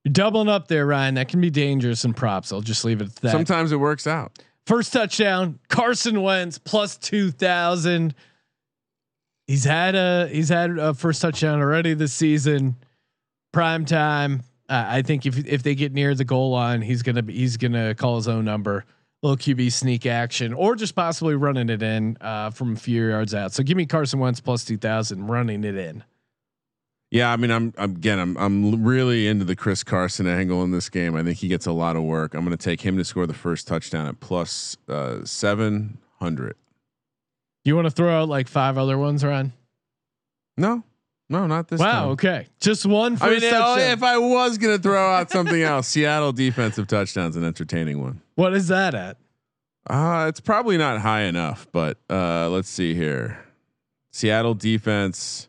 [0.03, 1.13] You're doubling up there, Ryan.
[1.13, 2.51] That can be dangerous in props.
[2.51, 3.31] I'll just leave it at that.
[3.31, 4.39] Sometimes it works out.
[4.65, 8.13] First touchdown, Carson Wentz plus two thousand.
[9.47, 12.75] He's had a he's had a first touchdown already this season.
[13.51, 14.43] Prime time.
[14.69, 17.57] Uh, I think if if they get near the goal line, he's gonna be, he's
[17.57, 18.85] gonna call his own number.
[19.23, 23.35] Little QB sneak action, or just possibly running it in uh, from a few yards
[23.35, 23.53] out.
[23.53, 26.03] So give me Carson Wentz plus two thousand, running it in.
[27.11, 30.71] Yeah, I mean, I'm, I'm again, I'm I'm really into the Chris Carson angle in
[30.71, 31.15] this game.
[31.15, 32.33] I think he gets a lot of work.
[32.33, 36.55] I'm going to take him to score the first touchdown at plus uh, seven hundred.
[37.65, 39.51] You want to throw out like five other ones, Ryan?
[40.57, 40.83] No,
[41.31, 41.79] no, not this.
[41.79, 41.91] Wow.
[41.91, 42.09] time.
[42.09, 43.17] Okay, just one.
[43.21, 43.79] I mean, touchdown.
[43.79, 48.21] if I was going to throw out something else, Seattle defensive touchdowns, an entertaining one.
[48.35, 49.17] what is that at?
[49.89, 53.39] Uh, it's probably not high enough, but uh, let's see here.
[54.11, 55.47] Seattle defense.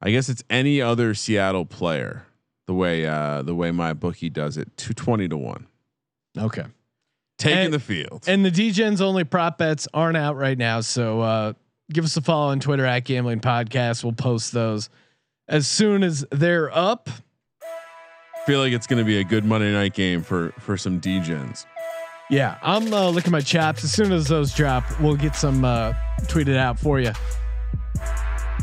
[0.00, 2.26] I guess it's any other Seattle player.
[2.66, 5.66] The way uh, the way my bookie does it, two twenty to one,
[6.38, 6.64] Okay.
[7.38, 8.24] taking And- the field.
[8.28, 10.80] And the DGens only prop bets aren't out right now.
[10.80, 11.52] So uh,
[11.92, 14.02] give us a follow on Twitter at Gambling Podcast.
[14.04, 14.90] We'll post those
[15.48, 17.08] as soon as they're up.
[18.46, 21.66] feel like it's going to be a good Monday night game for for some DGens.
[22.30, 23.84] Yeah, I'm uh, licking my chops.
[23.84, 27.12] As soon as those drop, we'll get some uh, tweeted out for you.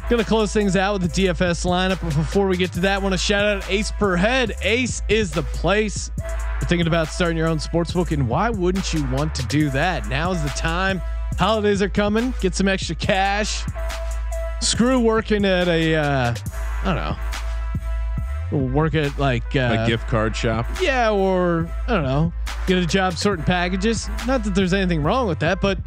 [0.09, 2.01] Gonna close things out with the DFS lineup.
[2.01, 4.55] But before we get to that, want to shout out Ace per head.
[4.63, 6.09] Ace is the place.
[6.17, 9.69] You're thinking about starting your own sports book, and why wouldn't you want to do
[9.69, 10.07] that?
[10.07, 10.99] Now is the time.
[11.37, 12.33] Holidays are coming.
[12.41, 13.63] Get some extra cash.
[14.61, 16.35] Screw working at a, uh,
[16.83, 17.17] I
[18.51, 20.65] don't know, work at like uh, a gift card shop.
[20.81, 22.33] yeah, or I don't know,
[22.67, 24.09] get a job sorting packages.
[24.27, 25.77] Not that there's anything wrong with that, but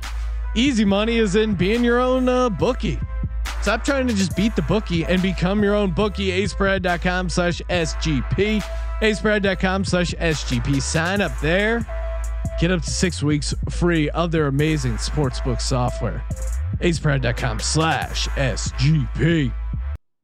[0.54, 2.98] easy money is in being your own uh, bookie.
[3.60, 6.30] Stop trying to just beat the bookie and become your own bookie.
[6.30, 8.62] AcePerHead.com slash SGP.
[9.00, 10.80] AcePerHead.com slash SGP.
[10.82, 11.86] Sign up there.
[12.60, 16.24] Get up to six weeks free of their amazing sportsbook software.
[16.80, 19.52] AcePerHead.com slash SGP.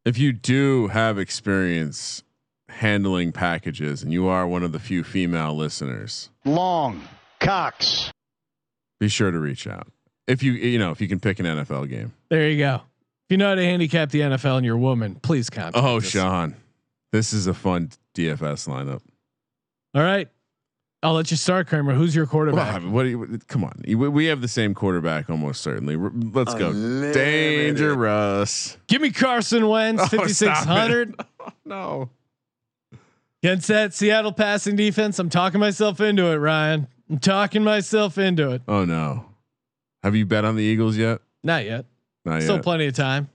[0.04, 2.22] If you do have experience
[2.68, 7.02] handling packages, and you are one of the few female listeners, Long
[7.40, 8.10] cocks.
[9.00, 9.88] be sure to reach out.
[10.26, 12.12] If you you know if you can pick an NFL game.
[12.28, 12.74] There you go.
[12.76, 15.96] If you know how to handicap the NFL and you're a woman, please contact Oh,
[15.98, 16.04] us.
[16.08, 16.54] Sean,
[17.12, 19.00] this is a fun DFS lineup.
[19.94, 20.28] All right.
[21.02, 21.94] I'll let you start, Kramer.
[21.94, 22.74] Who's your quarterback?
[22.74, 23.06] I mean, what?
[23.06, 25.96] You, come on, we we have the same quarterback almost certainly.
[25.96, 26.72] Let's go,
[27.12, 28.76] dangerous.
[28.88, 31.14] Give me Carson Wentz, Oh, 5,600
[31.64, 32.10] No,
[33.42, 35.18] against that Seattle passing defense.
[35.18, 36.88] I'm talking myself into it, Ryan.
[37.08, 38.62] I'm talking myself into it.
[38.68, 39.26] oh no.
[40.02, 41.20] Have you bet on the Eagles yet?
[41.42, 41.84] Not yet.
[42.24, 42.42] Not yet.
[42.42, 42.64] Still yet.
[42.64, 43.28] plenty of time.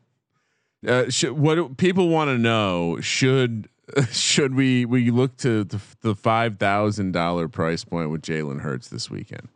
[0.88, 3.68] Uh, should, what do- people want to know should
[4.12, 8.88] should we we look to the, the five thousand dollar price point with Jalen Hurts
[8.90, 9.50] this weekend?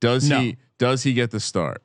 [0.00, 0.40] Does No.
[0.40, 1.82] he does he get the start?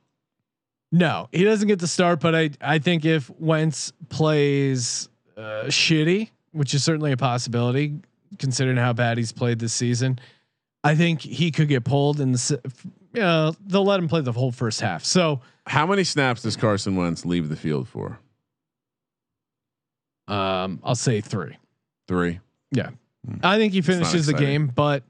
[0.91, 6.31] No, he doesn't get the start, but I, I think if Wentz plays uh, shitty,
[6.51, 7.99] which is certainly a possibility
[8.39, 10.19] considering how bad he's played this season,
[10.83, 12.59] I think he could get pulled and the,
[13.13, 15.03] know, they'll let him play the whole first half.
[15.05, 18.19] So, How many snaps does Carson Wentz leave the field for?
[20.27, 21.57] um, I'll say three.
[22.10, 22.39] Three.
[22.72, 22.89] yeah,
[23.43, 25.03] I think he finishes the game, but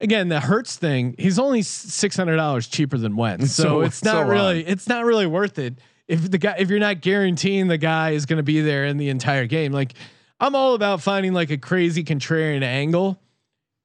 [0.00, 4.02] again, the Hurts thing, he's only six hundred dollars cheaper than Wentz, so, So- it's
[4.04, 5.78] not so really it's not really worth it.
[6.08, 8.96] If the guy, if you're not guaranteeing the guy is going to be there in
[8.96, 9.94] the entire game, like
[10.40, 13.20] I'm all about finding like a crazy contrarian angle.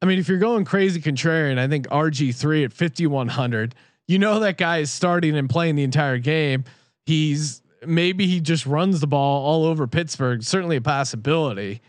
[0.01, 3.75] I mean, if you're going crazy contrarian, I think RG three at fifty one hundred,
[4.07, 6.63] you know that guy is starting and playing the entire game.
[7.05, 10.41] He's maybe he just runs the ball all over Pittsburgh.
[10.43, 11.81] Certainly a possibility.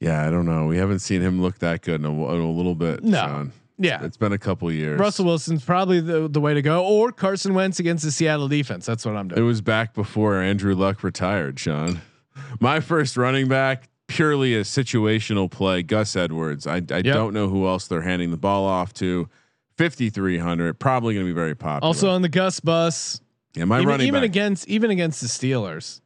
[0.00, 0.66] Yeah, I don't know.
[0.66, 3.02] We haven't seen him look that good in a, in a little bit.
[3.02, 3.18] No.
[3.18, 3.52] Sean.
[3.80, 4.98] Yeah, It's been a couple years.
[4.98, 8.84] Russell Wilson's probably the the way to go, or Carson Wentz against the Seattle defense.
[8.84, 9.40] That's what I'm doing.
[9.40, 12.00] It was back before Andrew Luck retired, Sean.
[12.58, 16.66] My first running back, purely a situational play, Gus Edwards.
[16.66, 19.28] I, I don't know who else they're handing the ball off to.
[19.76, 21.86] 5,300, probably going to be very popular.
[21.86, 23.20] Also on the Gus bus,
[23.54, 24.30] yeah, my even, running even back.
[24.30, 26.00] against even against the Steelers.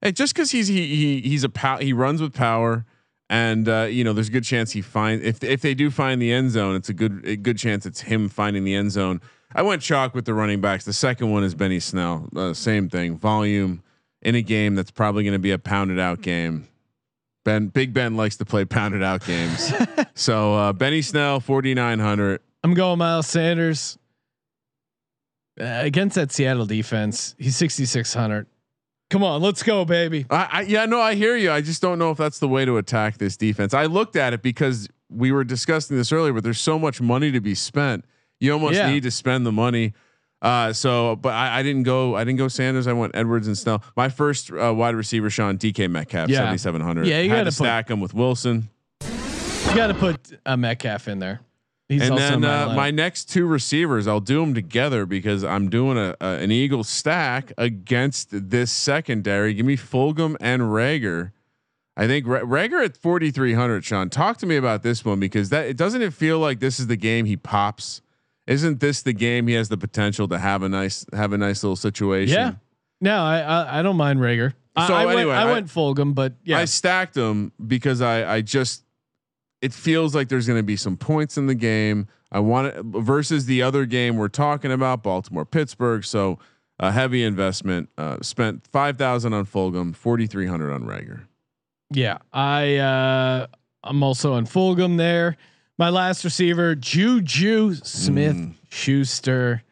[0.00, 2.86] Hey, just because he's he, he he's a pow- he runs with power
[3.34, 6.22] and uh, you know, there's a good chance he find if if they do find
[6.22, 9.20] the end zone, it's a good a good chance it's him finding the end zone.
[9.52, 10.84] I went chalk with the running backs.
[10.84, 12.28] The second one is Benny Snell.
[12.36, 13.82] Uh, same thing, volume
[14.22, 16.68] in a game that's probably going to be a pounded out game.
[17.44, 19.72] Ben Big Ben likes to play pounded out games.
[20.14, 22.40] so uh, Benny Snell, forty nine hundred.
[22.62, 23.98] I'm going Miles Sanders
[25.60, 27.34] uh, against that Seattle defense.
[27.36, 28.46] He's 6,600.
[29.10, 30.26] Come on, let's go, baby.
[30.30, 31.50] I, I yeah, no, I hear you.
[31.52, 33.74] I just don't know if that's the way to attack this defense.
[33.74, 37.30] I looked at it because we were discussing this earlier, but there's so much money
[37.30, 38.04] to be spent.
[38.40, 38.90] You almost Yeah.
[38.90, 39.92] need to spend the money.
[40.42, 42.16] Uh, so, but I, I didn't go.
[42.16, 42.86] I didn't go Sanders.
[42.86, 43.82] I went Edwards and Snell.
[43.96, 46.38] My first uh, wide receiver, Sean DK Metcalf, Yeah.
[46.38, 47.06] seventy seven hundred.
[47.06, 48.68] Yeah, you had gotta stack him with Wilson.
[49.02, 51.40] You got to put a Metcalf in there.
[51.88, 55.68] He's and then my, uh, my next two receivers, I'll do them together because I'm
[55.68, 59.52] doing a, a an Eagle stack against this secondary.
[59.52, 61.32] Give me Fulgham and Reagor.
[61.96, 63.84] I think Ra- Reagor at 4,300.
[63.84, 66.80] Sean, talk to me about this one because that it doesn't it feel like this
[66.80, 68.00] is the game he pops.
[68.46, 71.62] Isn't this the game he has the potential to have a nice have a nice
[71.62, 72.34] little situation?
[72.34, 72.52] yeah.
[73.00, 74.54] No, I, I I don't mind Reagor.
[74.76, 78.00] I, So I went, anyway, I I- went Fulgham, but yeah, I stacked them because
[78.00, 78.83] I I just
[79.64, 82.06] it feels like there's going to be some points in the game.
[82.30, 86.04] I want it versus the other game we're talking about, Baltimore Pittsburgh.
[86.04, 86.38] So
[86.80, 87.88] a heavy investment.
[87.96, 91.22] Uh, spent five thousand on Fulgham, forty three hundred on Reagor.
[91.92, 92.18] yeah.
[92.32, 93.46] I uh,
[93.82, 95.36] I'm also on Fulgham there.
[95.78, 98.54] My last receiver, Juju Smith Mm.
[98.70, 99.62] Schuster.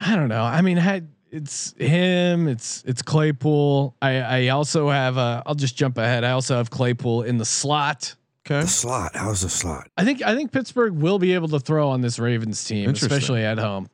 [0.00, 0.42] I don't know.
[0.44, 2.46] I mean, had it's him.
[2.48, 3.96] It's it's Claypool.
[4.02, 5.18] I I also have.
[5.18, 6.22] Uh, I'll just jump ahead.
[6.24, 8.14] I also have Claypool in the slot.
[8.46, 8.60] Okay.
[8.60, 9.12] The slot.
[9.16, 9.88] How's the slot?
[9.96, 13.42] I think I think Pittsburgh will be able to throw on this Ravens team, especially
[13.44, 13.88] at home.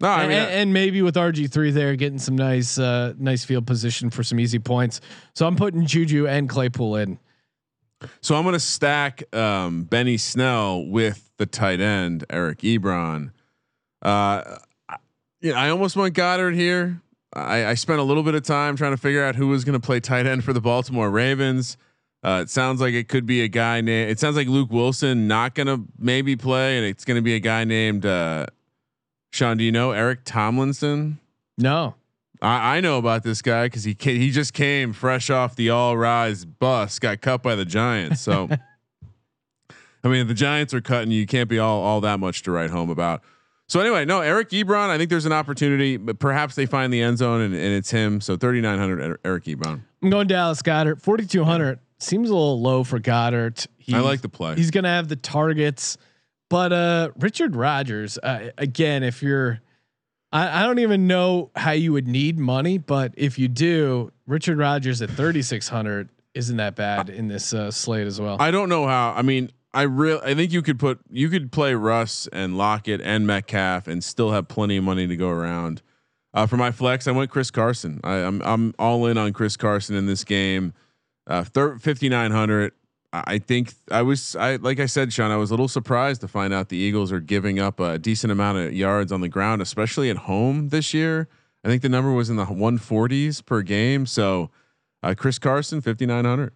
[0.00, 3.14] No, I and, mean, and- and maybe with RG three there, getting some nice uh,
[3.18, 5.00] nice field position for some easy points.
[5.34, 7.18] So I'm putting Juju and Claypool in.
[8.22, 13.32] so I'm going to stack um, Benny Snell with the tight end Eric Ebron.
[14.02, 14.56] Uh,
[14.88, 14.96] I-
[15.42, 17.00] yeah, I almost went Goedert here.
[17.34, 19.78] I, I spent a little bit of time trying to figure out who was going
[19.78, 21.76] to play tight end for the Baltimore Ravens.
[22.22, 24.10] Uh, it sounds like it could be a guy named.
[24.10, 27.34] It sounds like Luke Wilson not going to maybe play, and it's going to be
[27.34, 28.46] a guy named uh,
[29.32, 29.56] Sean.
[29.56, 31.18] Do you know Eric Tomlinson?
[31.56, 31.94] No,
[32.42, 35.96] I, I know about this guy because he he just came fresh off the All
[35.96, 38.20] Rise bus, got cut by the Giants.
[38.20, 38.50] So,
[40.04, 42.42] I mean, if the Giants are cutting you, you can't be all all that much
[42.42, 43.22] to write home about.
[43.66, 44.88] So anyway, no, Eric Ebron.
[44.88, 47.90] I think there's an opportunity, but perhaps they find the end zone and, and it's
[47.90, 48.20] him.
[48.20, 49.82] So 3,900 Eric Ebron.
[50.02, 51.00] I'm going Dallas Goedert.
[51.00, 53.66] 4200 seems a little low for Goedert.
[53.78, 54.54] He, I like the play.
[54.56, 55.96] He's going to have the targets,
[56.48, 59.02] but uh, Richard Rodgers uh, again.
[59.02, 59.60] If you're,
[60.32, 64.58] I, I don't even know how you would need money, but if you do, Richard
[64.58, 68.36] Rodgers at 3600 isn't that bad in this uh, slate as well.
[68.40, 69.12] I don't know how.
[69.16, 73.00] I mean, I real I think you could put you could play Russ and Lockett
[73.00, 75.82] and Metcalf and still have plenty of money to go around.
[76.32, 78.00] Uh, for my flex, I went Chris Carson.
[78.04, 80.72] I, I'm I'm all in on Chris Carson in this game.
[81.26, 82.72] Uh, fifty nine hundred.
[83.12, 85.30] I think I was I like I said, Sean.
[85.30, 88.30] I was a little surprised to find out the Eagles are giving up a decent
[88.30, 91.28] amount of yards on the ground, especially at home this year.
[91.64, 94.06] I think the number was in the 140s per game.
[94.06, 94.50] So,
[95.02, 96.52] uh, Chris Carson, fifty nine hundred.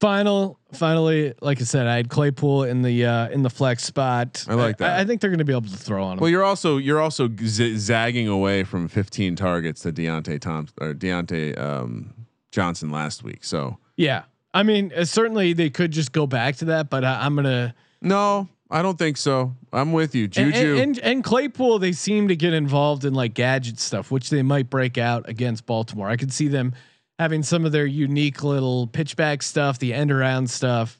[0.00, 4.44] Final, finally, like I said, I had Claypool in the uh, in the flex spot.
[4.48, 4.98] I like that.
[4.98, 6.18] I, I think they're going to be able to throw on him.
[6.18, 10.92] Well, you're also you're also z- zagging away from 15 targets to Diontae Thompson or
[10.92, 12.14] Diontae um,
[12.52, 13.42] Johnson last week.
[13.42, 14.22] So yeah,
[14.54, 17.74] I mean, uh, certainly they could just go back to that, but I, I'm gonna.
[18.00, 19.54] no, I don't think so.
[19.72, 20.56] I'm with you, Juju.
[20.76, 24.42] and, and, and Claypool, they seem to get involved in like gadget stuff, which they
[24.42, 26.08] might break out against Baltimore.
[26.08, 26.74] I could see them
[27.18, 30.98] having some of their unique little pitchback stuff, the end around stuff.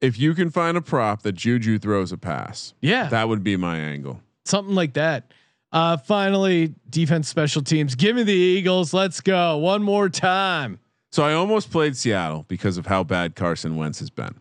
[0.00, 3.56] if you can find a prop that Juju throws a pass, Yeah, that would be
[3.56, 4.20] my angle.
[4.44, 5.32] something like that.
[5.70, 7.94] Uh, finally, defense, special teams.
[7.94, 8.94] Give me the Eagles.
[8.94, 10.78] Let's go one more time.
[11.10, 14.40] So I almost played Seattle because of how bad Carson Wentz has been.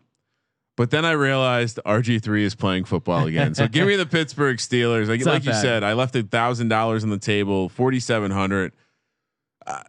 [0.78, 3.56] But then I realized RG3 is playing football again.
[3.56, 5.08] So give me the Pittsburgh Steelers.
[5.08, 5.62] Like, like you bad.
[5.62, 8.74] said, I left a thousand dollars on the table, 4,700.
[9.66, 9.82] Uh,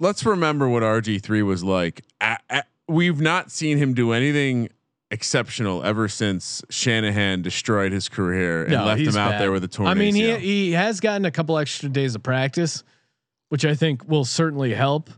[0.00, 2.02] let's remember what RG3 was like.
[2.88, 4.70] We've not seen him do anything
[5.12, 9.40] exceptional ever since Shanahan destroyed his career and No, left him out bad.
[9.42, 12.22] there with a torn I mean, he he has gotten a couple extra days of
[12.22, 12.82] practice,
[13.50, 15.10] which I think will certainly help.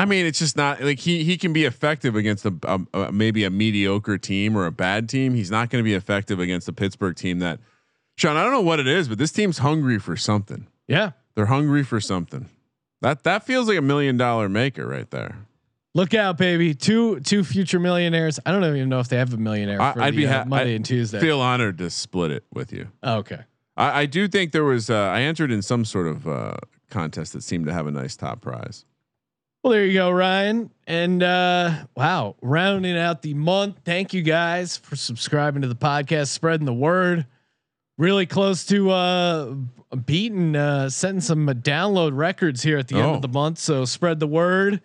[0.00, 3.12] I mean, it's just not like he he can be effective against a, a, a
[3.12, 5.34] maybe a mediocre team or a bad team.
[5.34, 7.60] He's not going to be effective against a Pittsburgh team that
[8.16, 8.36] Sean.
[8.36, 10.66] I don't know what it is, but this team's hungry for something.
[10.86, 11.12] Yeah.
[11.34, 12.48] They're hungry for something.
[13.00, 15.36] That that feels like a million dollar maker right there.
[15.98, 16.74] Look out, baby!
[16.74, 18.38] Two two future millionaires.
[18.46, 19.82] I don't even know if they have a millionaire.
[19.82, 21.18] I, the, be uh, ha- Monday I'd and Tuesday.
[21.18, 22.86] Feel honored to split it with you.
[23.02, 23.40] Oh, okay.
[23.76, 24.90] I, I do think there was.
[24.90, 26.54] Uh, I entered in some sort of uh,
[26.88, 28.84] contest that seemed to have a nice top prize.
[29.64, 30.70] Well, there you go, Ryan.
[30.86, 33.80] And uh, wow, rounding out the month.
[33.84, 37.26] Thank you guys for subscribing to the podcast, spreading the word.
[37.96, 39.54] Really close to uh,
[40.06, 43.14] beating, uh, setting some download records here at the end Oh.
[43.14, 43.58] of the month.
[43.58, 44.80] So spread the word.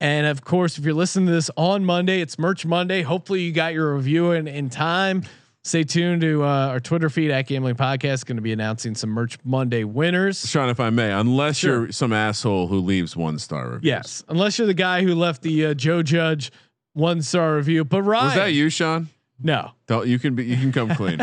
[0.00, 3.02] And of course, if you're listening to this on Monday, it's Merch Monday.
[3.02, 5.24] Hopefully, you got your review in, in time.
[5.62, 8.24] Stay tuned to uh, our Twitter feed at Gambling Podcast.
[8.24, 10.48] Going to be announcing some Merch Monday winners.
[10.48, 11.82] Sean, if I may, unless Sure.
[11.82, 13.82] you're some asshole who leaves one star reviews.
[13.84, 16.50] Yes, unless you're the guy who left the uh, Joe Judge
[16.94, 17.84] one star review.
[17.84, 19.08] But Ryan, Was that you, Sean?
[19.38, 19.72] No.
[19.86, 21.18] Don't you can be you can come clean.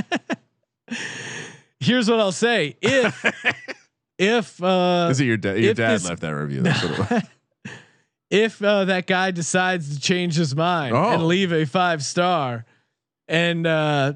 [1.80, 3.25] Here's what I'll say: if
[4.19, 5.59] if uh, Is it your dad?
[5.59, 6.61] Your dad this- left that review.
[6.61, 7.23] That's what it was.
[8.30, 11.11] if uh, that guy decides to change his mind Oh.
[11.11, 12.65] and leave a five star,
[13.28, 14.13] and uh,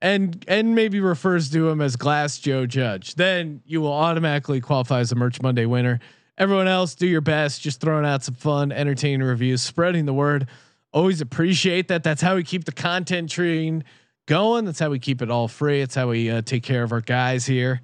[0.00, 5.00] and and maybe refers to him as Glass Joe Judge, then you will automatically qualify
[5.00, 6.00] as a Merch Monday winner.
[6.38, 10.48] Everyone else, do your best, just throwing out some fun, entertaining reviews, spreading the word.
[10.92, 12.02] Always appreciate that.
[12.02, 13.84] That's how we keep the content train
[14.26, 14.64] going.
[14.64, 15.80] That's how we keep it all free.
[15.82, 17.80] It's how we uh, take care of our guys here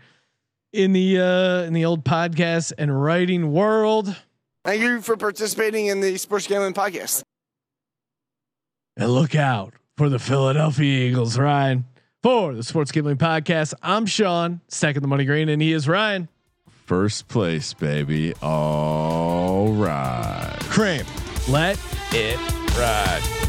[0.72, 4.14] in the uh, in the old podcast and writing world.
[4.68, 7.22] Thank you for participating in the Sports Gambling Podcast.
[8.98, 11.86] And look out for the Philadelphia Eagles, Ryan.
[12.22, 16.28] For the Sports Gambling Podcast, I'm Sean, second the money green, and he is Ryan.
[16.84, 18.34] First place, baby.
[18.42, 20.58] All right.
[20.64, 21.06] Cream.
[21.48, 21.80] Let
[22.12, 22.36] it
[22.76, 23.47] ride.